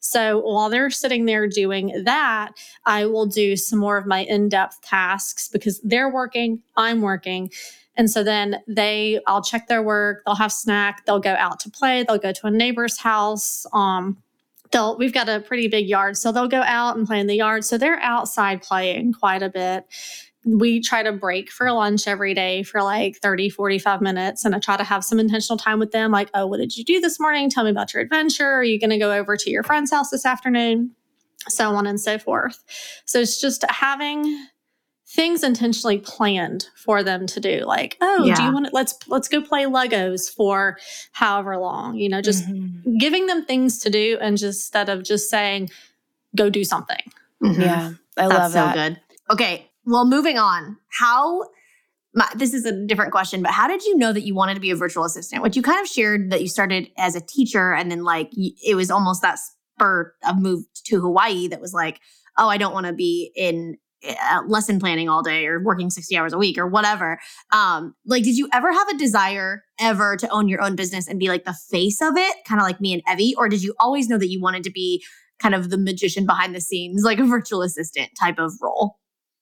[0.00, 2.52] So while they're sitting there doing that,
[2.86, 7.50] I will do some more of my in depth tasks because they're working, I'm working.
[7.96, 11.70] And so then they, I'll check their work, they'll have snack, they'll go out to
[11.70, 13.66] play, they'll go to a neighbor's house.
[13.72, 14.22] Um,
[14.70, 17.34] they'll, we've got a pretty big yard, so they'll go out and play in the
[17.34, 17.64] yard.
[17.64, 19.84] So they're outside playing quite a bit
[20.44, 24.44] we try to break for lunch every day for like 30, 45 minutes.
[24.44, 26.84] And I try to have some intentional time with them, like, oh, what did you
[26.84, 27.50] do this morning?
[27.50, 28.46] Tell me about your adventure.
[28.46, 30.92] Are you going to go over to your friend's house this afternoon?
[31.48, 32.62] So on and so forth.
[33.04, 34.46] So it's just having
[35.10, 38.34] things intentionally planned for them to do like oh yeah.
[38.34, 40.76] do you want to let's let's go play legos for
[41.12, 42.98] however long you know just mm-hmm.
[42.98, 45.70] giving them things to do and just instead of just saying
[46.36, 47.00] go do something
[47.42, 47.58] mm-hmm.
[47.58, 50.76] yeah i That's love that so good okay well, moving on.
[50.98, 51.44] How
[52.14, 54.60] my, this is a different question, but how did you know that you wanted to
[54.60, 55.42] be a virtual assistant?
[55.42, 58.74] Which you kind of shared that you started as a teacher, and then like it
[58.74, 62.00] was almost that spur of move to Hawaii that was like,
[62.36, 66.16] oh, I don't want to be in uh, lesson planning all day or working 60
[66.16, 67.18] hours a week or whatever.
[67.52, 71.18] Um, like, did you ever have a desire ever to own your own business and
[71.18, 73.34] be like the face of it, kind of like me and Evie?
[73.36, 75.04] Or did you always know that you wanted to be
[75.38, 78.98] kind of the magician behind the scenes, like a virtual assistant type of role?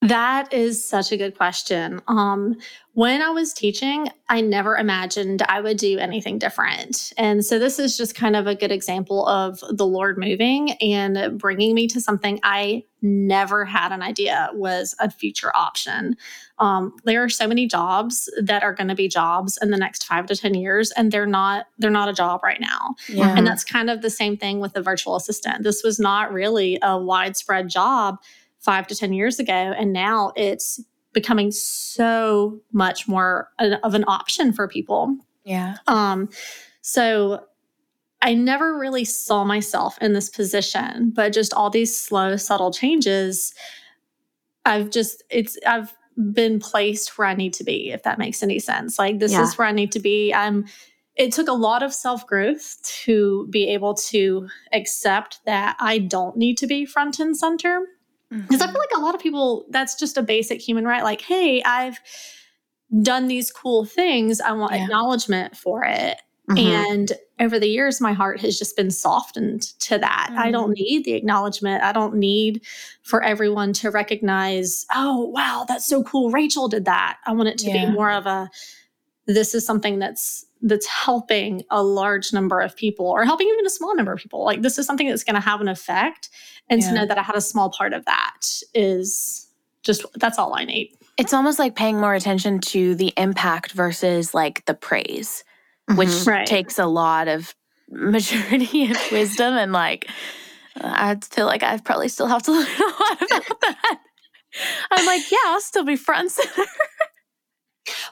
[0.09, 2.01] That is such a good question.
[2.07, 2.57] Um,
[2.93, 7.13] when I was teaching, I never imagined I would do anything different.
[7.19, 11.39] And so this is just kind of a good example of the Lord moving and
[11.39, 16.17] bringing me to something I never had an idea was a future option.
[16.59, 20.05] Um, there are so many jobs that are going to be jobs in the next
[20.05, 22.95] five to 10 years, and they're not, they're not a job right now.
[23.09, 23.35] Yeah.
[23.37, 25.65] And that's kind of the same thing with the virtual assistant.
[25.65, 28.19] This was not really a widespread job
[28.67, 29.53] five to 10 years ago.
[29.53, 30.83] And now it's
[31.15, 35.17] becoming so much more of an option for people.
[35.45, 35.77] Yeah.
[35.87, 36.29] Um,
[36.83, 37.47] so
[38.21, 43.55] I never really saw myself in this position, but just all these slow, subtle changes,
[44.65, 45.95] I've just, it's, I've
[46.33, 48.99] been placed where I need to be, if that makes any sense.
[48.99, 49.43] Like, this yeah.
[49.43, 50.35] is where I need to be.
[50.35, 50.67] I'm,
[51.15, 56.37] it took a lot of self growth to be able to accept that I don't
[56.37, 57.87] need to be front and center.
[58.31, 58.63] Because mm-hmm.
[58.63, 61.05] I feel like a lot of people, that's just a basic human right.
[61.05, 61.99] Like, hey, I've
[63.03, 64.41] done these cool things.
[64.41, 64.85] I want yeah.
[64.85, 66.21] acknowledgement for it.
[66.51, 66.59] Mm-hmm.
[66.59, 70.29] And over the years, my heart has just been softened to that.
[70.31, 70.39] Mm-hmm.
[70.39, 70.83] I don't mm-hmm.
[70.83, 71.83] need the acknowledgement.
[71.83, 72.63] I don't need
[73.03, 76.31] for everyone to recognize, oh, wow, that's so cool.
[76.31, 77.19] Rachel did that.
[77.27, 77.87] I want it to yeah.
[77.87, 78.49] be more of a,
[79.27, 83.71] this is something that's that's helping a large number of people or helping even a
[83.71, 84.45] small number of people.
[84.45, 86.31] Like this is something that's going to have an effect.
[86.71, 86.89] And Yeah.
[86.89, 88.41] to know that I had a small part of that
[88.75, 89.49] is
[89.83, 90.93] just that's all I need.
[91.19, 95.45] It's almost like paying more attention to the impact versus like the praise,
[95.95, 96.27] which Mhm.
[96.27, 96.47] Right.
[96.47, 97.55] takes a lot of
[97.91, 99.55] maturity and wisdom.
[99.55, 100.09] And like,
[100.81, 104.01] I feel like I probably still have to learn a lot about that.
[104.91, 106.63] I'm like, yeah, I'll still be front and center.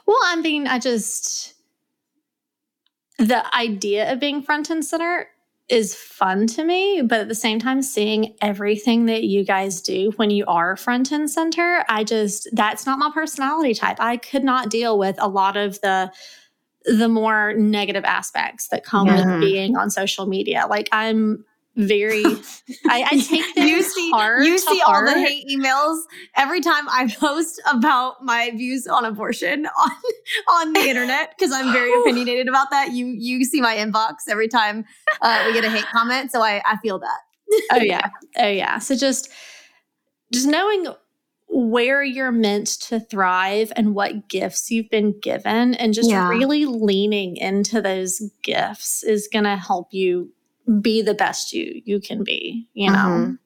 [0.05, 1.53] Well, I mean, I just
[3.17, 5.27] the idea of being front and center
[5.67, 10.11] is fun to me, but at the same time, seeing everything that you guys do
[10.17, 13.97] when you are front and center, I just that's not my personality type.
[13.99, 16.11] I could not deal with a lot of the
[16.85, 19.39] the more negative aspects that come Yeah.
[19.39, 20.67] with being on social media.
[20.69, 21.43] Like I'm
[21.75, 22.23] very
[22.89, 25.99] I, I take things you see hard you see all the hate emails
[26.37, 29.91] every time I post about my views on abortion on
[30.49, 32.91] on the internet because I'm very opinionated about that.
[32.93, 34.85] You you see my inbox every time
[35.21, 37.19] uh, we get a hate comment, so I I feel that.
[37.73, 39.29] oh yeah oh yeah so just
[40.33, 40.87] just knowing
[41.47, 46.27] where you're meant to thrive and what gifts you've been given and just Yeah.
[46.27, 50.31] really leaning into those gifts is going to help you
[50.81, 53.39] be the best you you can be you know Mhm.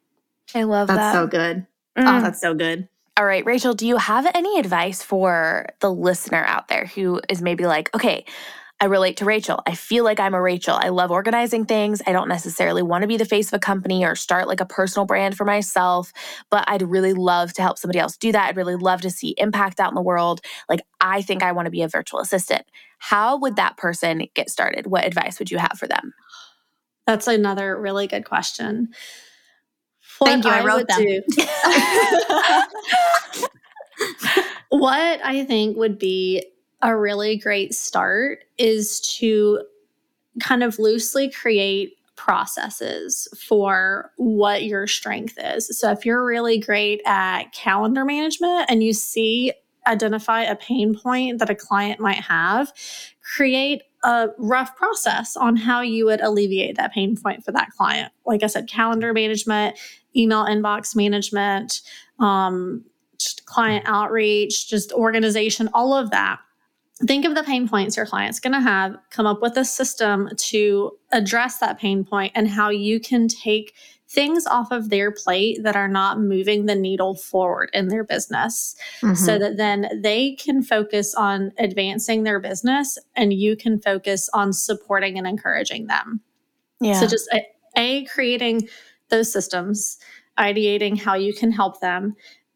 [0.55, 1.13] I love That's that.
[1.13, 1.67] so good.
[1.97, 2.19] Mm.
[2.19, 2.87] Oh, that's so good.
[3.17, 7.41] All right, Rachel, do you have any advice for the listener out there who is
[7.41, 8.25] maybe like, okay,
[8.81, 9.61] I relate to Rachel.
[9.67, 10.75] I feel like I'm a Rachel.
[10.75, 12.01] I love organizing things.
[12.07, 14.65] I don't necessarily want to be the face of a company or start like a
[14.65, 16.13] personal brand for myself,
[16.49, 18.49] but I'd really love to help somebody else do that.
[18.49, 20.41] I'd really love to see impact out in the world.
[20.69, 22.65] Like, I think I want to be a virtual assistant.
[22.99, 24.87] How would that person get started?
[24.87, 26.13] What advice would you have for them?
[27.09, 28.89] That's another really good question
[30.25, 31.21] Thank you, I wrote would them.
[34.69, 36.45] what I think would be
[36.81, 39.61] a really great start is to
[40.41, 45.79] kind of loosely create processes for what your strength is.
[45.79, 49.53] So if you're really great at calendar management and you see
[49.87, 52.73] identify a pain point that a client might have,
[53.35, 58.11] create a rough process on how you would alleviate that pain point for that client.
[58.25, 59.77] Like I said, calendar management,
[60.15, 61.81] email inbox management,
[62.19, 62.85] um,
[63.45, 66.39] client outreach, just organization, all of that.
[67.05, 70.29] Think of the pain points your client's going to have, come up with a system
[70.35, 73.73] to address that pain point and how you can take
[74.09, 78.75] things off of their plate that are not moving the needle forward in their business
[79.01, 79.39] so mm-hmm.
[79.39, 85.17] that then they can focus on advancing their business and you can focus on supporting
[85.19, 86.21] and encouraging them.
[86.81, 86.99] Yeah.
[86.99, 87.45] So just a,
[87.77, 88.67] a creating
[89.09, 89.99] those systems,
[90.39, 92.15] ideating how you can help them,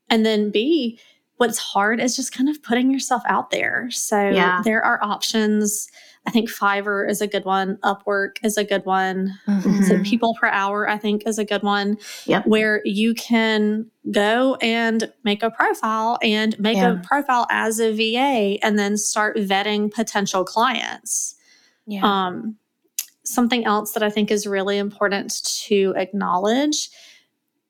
[0.09, 0.99] and then B
[1.37, 3.89] what's hard is just kind of putting yourself out there.
[3.91, 4.61] So Yeah.
[4.63, 5.87] there are options.
[6.25, 7.77] I think Fiverr is a good one.
[7.83, 9.33] Upwork is a good one.
[9.47, 9.83] Mhm.
[9.87, 11.97] So PeoplePerHour, I think, is a good one.
[12.27, 12.45] Yep.
[12.47, 16.93] Where you can go and make a profile and make Yeah.
[16.93, 21.35] a profile as a VA and then start vetting potential clients.
[21.85, 22.01] yeah.
[22.05, 22.55] Um,
[23.25, 26.89] something else that I think is really important to acknowledge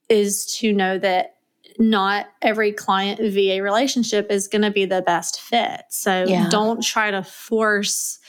[0.09, 1.32] is to know that
[1.79, 5.81] not every client VA relationship is going to be the best fit.
[5.89, 6.49] So Yeah.
[6.49, 8.19] don't try to force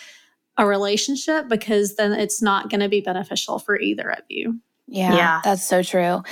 [0.57, 4.61] a relationship because then it's not going to be beneficial for either of you.
[4.87, 5.41] Yeah, Yeah.
[5.43, 6.23] that's so true.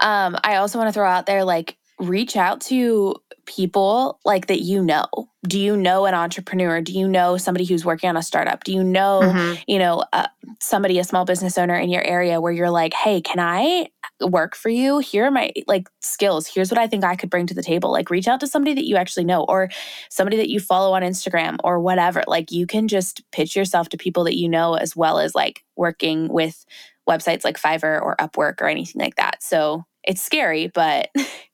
[0.00, 3.14] Um, I also want to throw out there like reach out to
[3.46, 5.06] people like that you know.
[5.46, 6.80] Do you know an entrepreneur?
[6.80, 8.64] Do you know somebody who's working on a startup?
[8.64, 9.62] Do you know, Mhm.
[9.66, 10.26] you know, uh,
[10.60, 13.88] somebody, a small business owner in your area where you're like, "Hey, can I
[14.20, 14.98] work for you?
[14.98, 16.46] Here are my like skills.
[16.46, 18.74] Here's what I think I could bring to the table." Like reach out to somebody
[18.74, 19.68] that you actually know or
[20.08, 22.22] somebody that you follow on Instagram or whatever.
[22.26, 25.64] Like you can just pitch yourself to people that you know as well as like
[25.76, 26.64] working with
[27.08, 29.42] websites like Fiverr or Upwork or anything like that.
[29.42, 31.10] So it's scary, but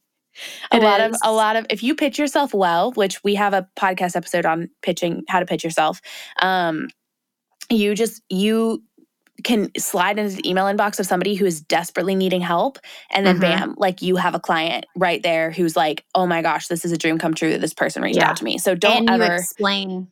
[0.73, 3.53] a It lot of a lot of if you pitch yourself well, which we have
[3.55, 6.01] a podcast episode on pitching how to pitch yourself,
[6.41, 6.89] um,
[7.71, 8.83] you just you
[9.43, 12.79] can slide into the email inbox of somebody who is desperately needing help
[13.11, 13.41] and then Mhm.
[13.41, 16.93] bam like you have a client right there who's like oh my gosh this is
[16.93, 18.29] a dream come true that this person reached Yeah.
[18.29, 20.09] out to me so don't and you ever explain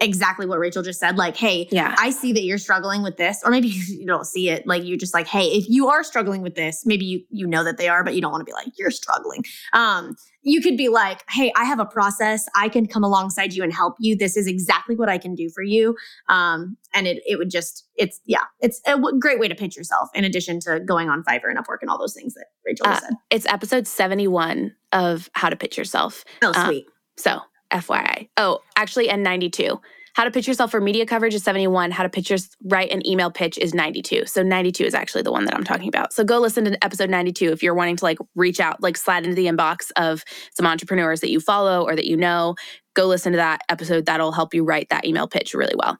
[0.00, 1.16] exactly what Rachel just said.
[1.16, 4.48] Like, hey, yeah I see that you're struggling with this, or maybe you don't see
[4.50, 4.66] it.
[4.66, 7.64] Like you're just like, hey, if you are struggling with this, maybe you you know
[7.64, 9.44] that they are, but you don't want to be like you're struggling.
[9.72, 10.16] Um,
[10.46, 12.46] you could be like, hey, I have a process.
[12.54, 14.14] I can come alongside you and help you.
[14.14, 15.96] This is exactly what I can do for you.
[16.28, 19.74] Um, and it it would just it's yeah, it's a w- great way to pitch
[19.76, 20.10] yourself.
[20.14, 23.04] In addition to going on Fiverr and Upwork and all those things that Rachel just
[23.04, 23.14] Uh, said.
[23.30, 26.86] it's episode 71 of how to pitch yourself Oh, uh, sweet.
[27.16, 27.40] so
[27.74, 28.28] FYI.
[28.36, 29.80] Oh, actually, and 92.
[30.14, 31.90] How to pitch yourself for media coverage is 71.
[31.90, 34.26] How to pitch your write an email pitch is 92.
[34.26, 36.12] So 92 is actually the one that I'm talking about.
[36.12, 39.24] So go listen to episode 92 if you're wanting to like reach out, like slide
[39.24, 42.54] into the inbox of some entrepreneurs that you follow or that you know.
[42.94, 44.06] Go listen to that episode.
[44.06, 45.98] That'll help you write that email pitch really well.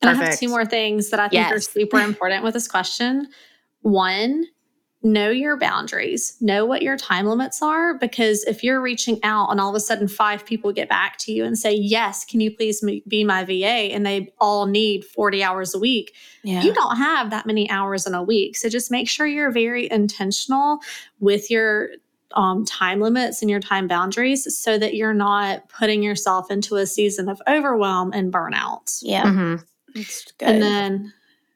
[0.00, 3.26] And I have two more things that I think are super important with this question.
[3.80, 4.44] One,
[5.04, 7.92] know your boundaries, know what your time limits are.
[7.98, 11.32] Because if you're reaching out and all of a sudden five people get back to
[11.32, 13.92] you and say, Yes, can you please be my VA?
[13.92, 16.62] And they all need 40 hours a week, Yeah.
[16.62, 18.56] you don't have that many hours in a week.
[18.56, 20.80] So just make sure you're very intentional
[21.20, 21.90] with your
[22.32, 26.86] um, time limits and your time boundaries so that you're not putting yourself into a
[26.86, 28.98] season of overwhelm and burnout.
[29.02, 29.22] yeah.
[29.24, 29.64] Mhm.
[29.94, 30.48] It's good.
[30.48, 31.12] And then,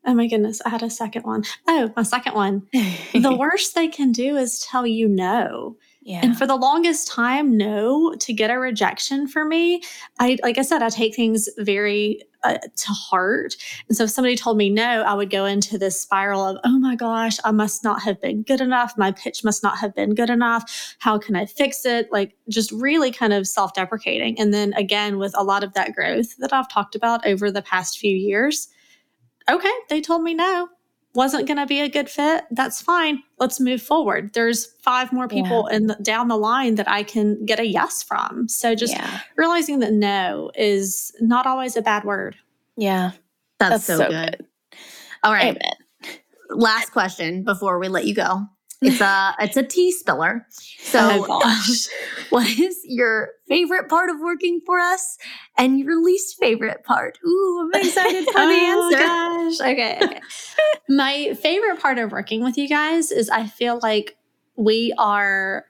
[0.09, 1.45] oh my goodness, I had a second one.
[1.69, 2.67] Oh, my second one.
[3.13, 5.77] the worst they can do is tell you no.
[6.01, 6.21] yeah.
[6.23, 9.83] And for the longest time, no to get a rejection for me.
[10.19, 13.57] I, like I said, I take things very uh, to heart.
[13.89, 16.79] And so if somebody told me no, I would go into this spiral of, oh
[16.79, 18.95] my gosh, I must not have been good enough.
[18.97, 20.97] My pitch must not have been good enough.
[21.01, 22.11] How can I fix it?
[22.11, 24.41] Like just really kind of self deprecating.
[24.41, 27.61] And then again, with a lot of that growth that I've talked about over the
[27.61, 28.69] past few years,
[29.51, 30.69] okay, they told me no.
[31.15, 32.45] Wasn't going to be a good fit.
[32.51, 33.23] That's fine.
[33.39, 34.35] Let's move forward.
[34.35, 38.03] There's five more people in the, down the line that I can get a yes
[38.03, 38.47] from.
[38.49, 39.21] So just yeah.
[39.37, 42.37] realizing that no is not always a bad word.
[42.77, 43.13] Yeah.
[43.59, 44.47] That's, so, good.
[45.25, 45.57] All right.
[45.57, 46.19] Amen.
[46.51, 48.43] Last question before we let you go.
[48.83, 50.47] It's a it's a tea spiller.
[50.83, 51.75] So Oh,
[52.31, 55.19] what is your favorite part of working for us
[55.57, 57.19] and your least favorite part?
[57.27, 59.59] Ooh, I'm excited for the Oh, answer.
[59.59, 59.73] gosh.
[59.73, 60.01] Okay.
[60.05, 60.21] okay.
[60.89, 64.17] My favorite part of working with you guys is I feel like
[64.57, 65.67] we are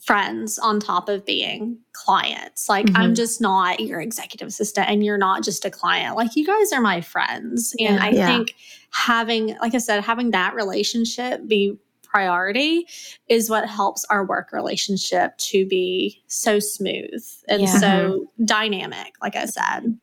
[0.00, 2.68] friends on top of being clients.
[2.68, 3.16] Like I'm Mhm.
[3.16, 6.16] just not your executive assistant and you're not just a client.
[6.16, 7.74] Like you guys are my friends.
[7.78, 8.02] And Yeah.
[8.02, 8.26] I Yeah.
[8.26, 8.54] think
[8.90, 11.76] having, like I said, having that relationship be
[12.10, 12.86] priority
[13.28, 17.78] is what helps our work relationship to be so smooth and Yeah.
[17.78, 19.98] so dynamic, like I said.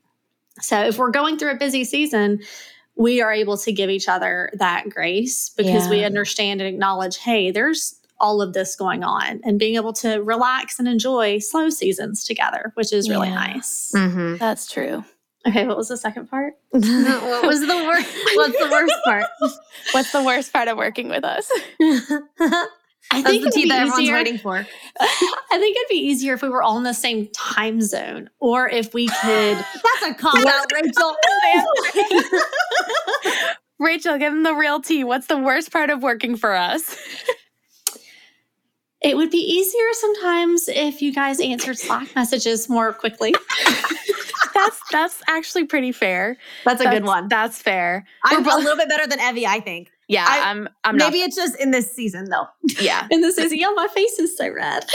[0.62, 2.40] So if we're going through a busy season,
[2.96, 7.52] we are able to give each other that grace because we understand and acknowledge, hey,
[7.52, 12.24] there's all of this going on and being able to relax and enjoy slow seasons
[12.24, 13.36] together, which is really Yeah.
[13.36, 13.92] nice.
[13.94, 14.40] Mhm.
[14.40, 15.04] That's true.
[15.48, 16.56] Okay, what was the second part?
[16.72, 16.82] what
[17.46, 18.18] was the worst?
[18.36, 19.26] What's the worst part?
[19.92, 21.50] What's the worst part of working with us?
[23.12, 24.66] I That's the it'd tea be that everyone's easier- waiting for.
[25.00, 28.68] I think it'd be easier if we were all in the same time zone or
[28.68, 31.16] if we could That's a cop out, Rachel.
[33.78, 35.04] Rachel, give them the real tea.
[35.04, 36.98] What's the worst part of working for us?
[39.06, 43.36] It would be easier sometimes if you guys answered Slack messages more quickly.
[44.56, 46.38] That's that's actually pretty fair.
[46.64, 47.28] That's a That's- good one.
[47.28, 48.06] That's fair.
[48.24, 49.92] I'm We're a little bit better than Evie, I think.
[50.08, 50.70] Yeah, I- I'm.
[50.86, 52.48] I'm not Maybe it's just in this season, though.
[52.80, 53.06] Yeah.
[53.12, 54.86] in this season, yeah, my face is so red.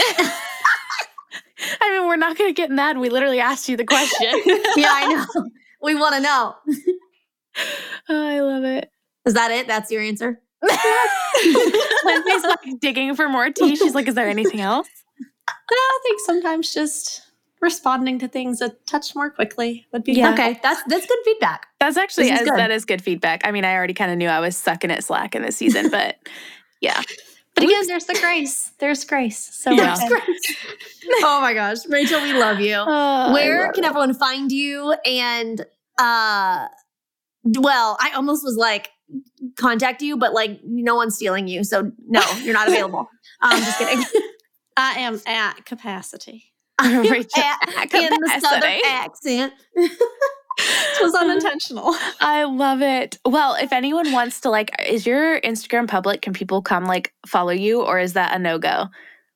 [1.79, 2.97] I mean, we're not gonna get mad.
[2.97, 4.31] We literally asked you the question.
[4.75, 5.49] yeah, I know.
[5.83, 6.55] We want to know.
[8.09, 8.89] oh, I love it.
[9.25, 9.67] Is that it?
[9.67, 10.41] That's your answer?
[12.03, 13.75] Lindsey's like digging for more tea.
[13.75, 14.87] She's like, "Is there anything else?"
[15.47, 17.21] I think sometimes just
[17.61, 20.33] responding to things a touch more quickly would be Yeah.
[20.33, 21.67] Okay, that's that's good feedback.
[21.79, 22.57] That's actually is as, good.
[22.57, 23.41] that is good feedback.
[23.45, 25.89] I mean, I already kind of knew I was sucking at Slack in this season,
[25.91, 26.17] but
[26.81, 27.01] yeah,
[27.55, 28.71] But again, there's the grace.
[28.79, 29.37] There's grace.
[29.53, 29.95] So Yeah.
[30.09, 30.19] we're
[31.23, 32.75] oh my gosh, Rachel, we love you.
[32.75, 34.93] Oh, Where can everyone find you?
[35.05, 35.63] And
[35.99, 36.67] uh,
[37.43, 38.89] well, I almost was like
[39.57, 43.09] contact you, but like no one's stealing you, so no, you're not available.
[43.41, 44.03] I'm just kidding.
[44.77, 46.45] I am at capacity.
[46.81, 49.53] Rachel, At- in the southern accent.
[49.75, 51.95] It was unintentional.
[52.19, 53.17] I love it.
[53.25, 56.21] Well, if anyone wants to like, is your Instagram public?
[56.21, 58.87] Can people come like follow you, or is that a no go?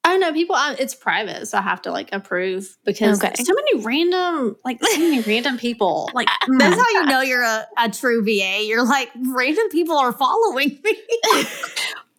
[0.07, 0.55] Oh no, people!
[0.77, 3.33] It's private, so I have to like approve because Okay.
[3.43, 6.11] so many random, like so many random people.
[6.13, 6.27] Like
[6.59, 8.63] That's how you know you're a, a true VA.
[8.65, 10.97] You're like, random people are following me.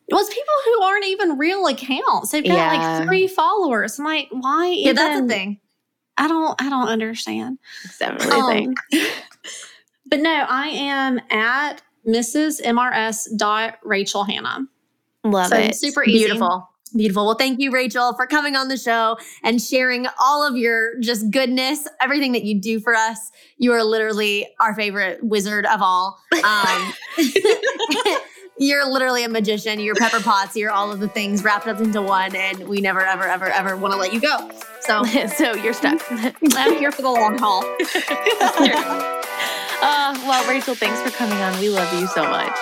[0.09, 2.30] Well, it's people who aren't even real accounts.
[2.30, 2.68] They've got Yeah.
[3.01, 3.99] like three followers.
[3.99, 4.68] I'm like, why?
[4.68, 5.59] yeah, that's the thing.
[6.16, 6.61] I don't.
[6.62, 7.59] I don't understand.
[7.84, 8.74] It's definitely a Um, thing.
[10.09, 12.62] But no, I am at Mrs.
[12.62, 13.37] MRS.
[13.37, 14.61] Dot Rachel Hannah.
[15.24, 15.74] Love so it.
[15.74, 16.18] super easy.
[16.18, 16.68] Beautiful.
[16.97, 17.26] Beautiful.
[17.26, 21.30] Well, thank you, Rachel, for coming on the show and sharing all of your just
[21.30, 23.30] goodness, everything that you do for us.
[23.59, 26.18] You are literally our favorite wizard of all.
[26.44, 26.92] Um,
[28.59, 29.80] You're literally a magician.
[29.80, 30.57] You're Pepper Potts.
[30.57, 33.76] You're all of the things wrapped up into one, and we never, ever, ever, ever
[33.76, 34.51] want to let you go.
[34.80, 35.05] So,
[35.36, 36.01] so you're stuck.
[36.11, 37.64] I'm here for the long haul.
[39.82, 41.59] uh, well, Rachel, thanks for coming on.
[41.61, 42.57] We love you so much.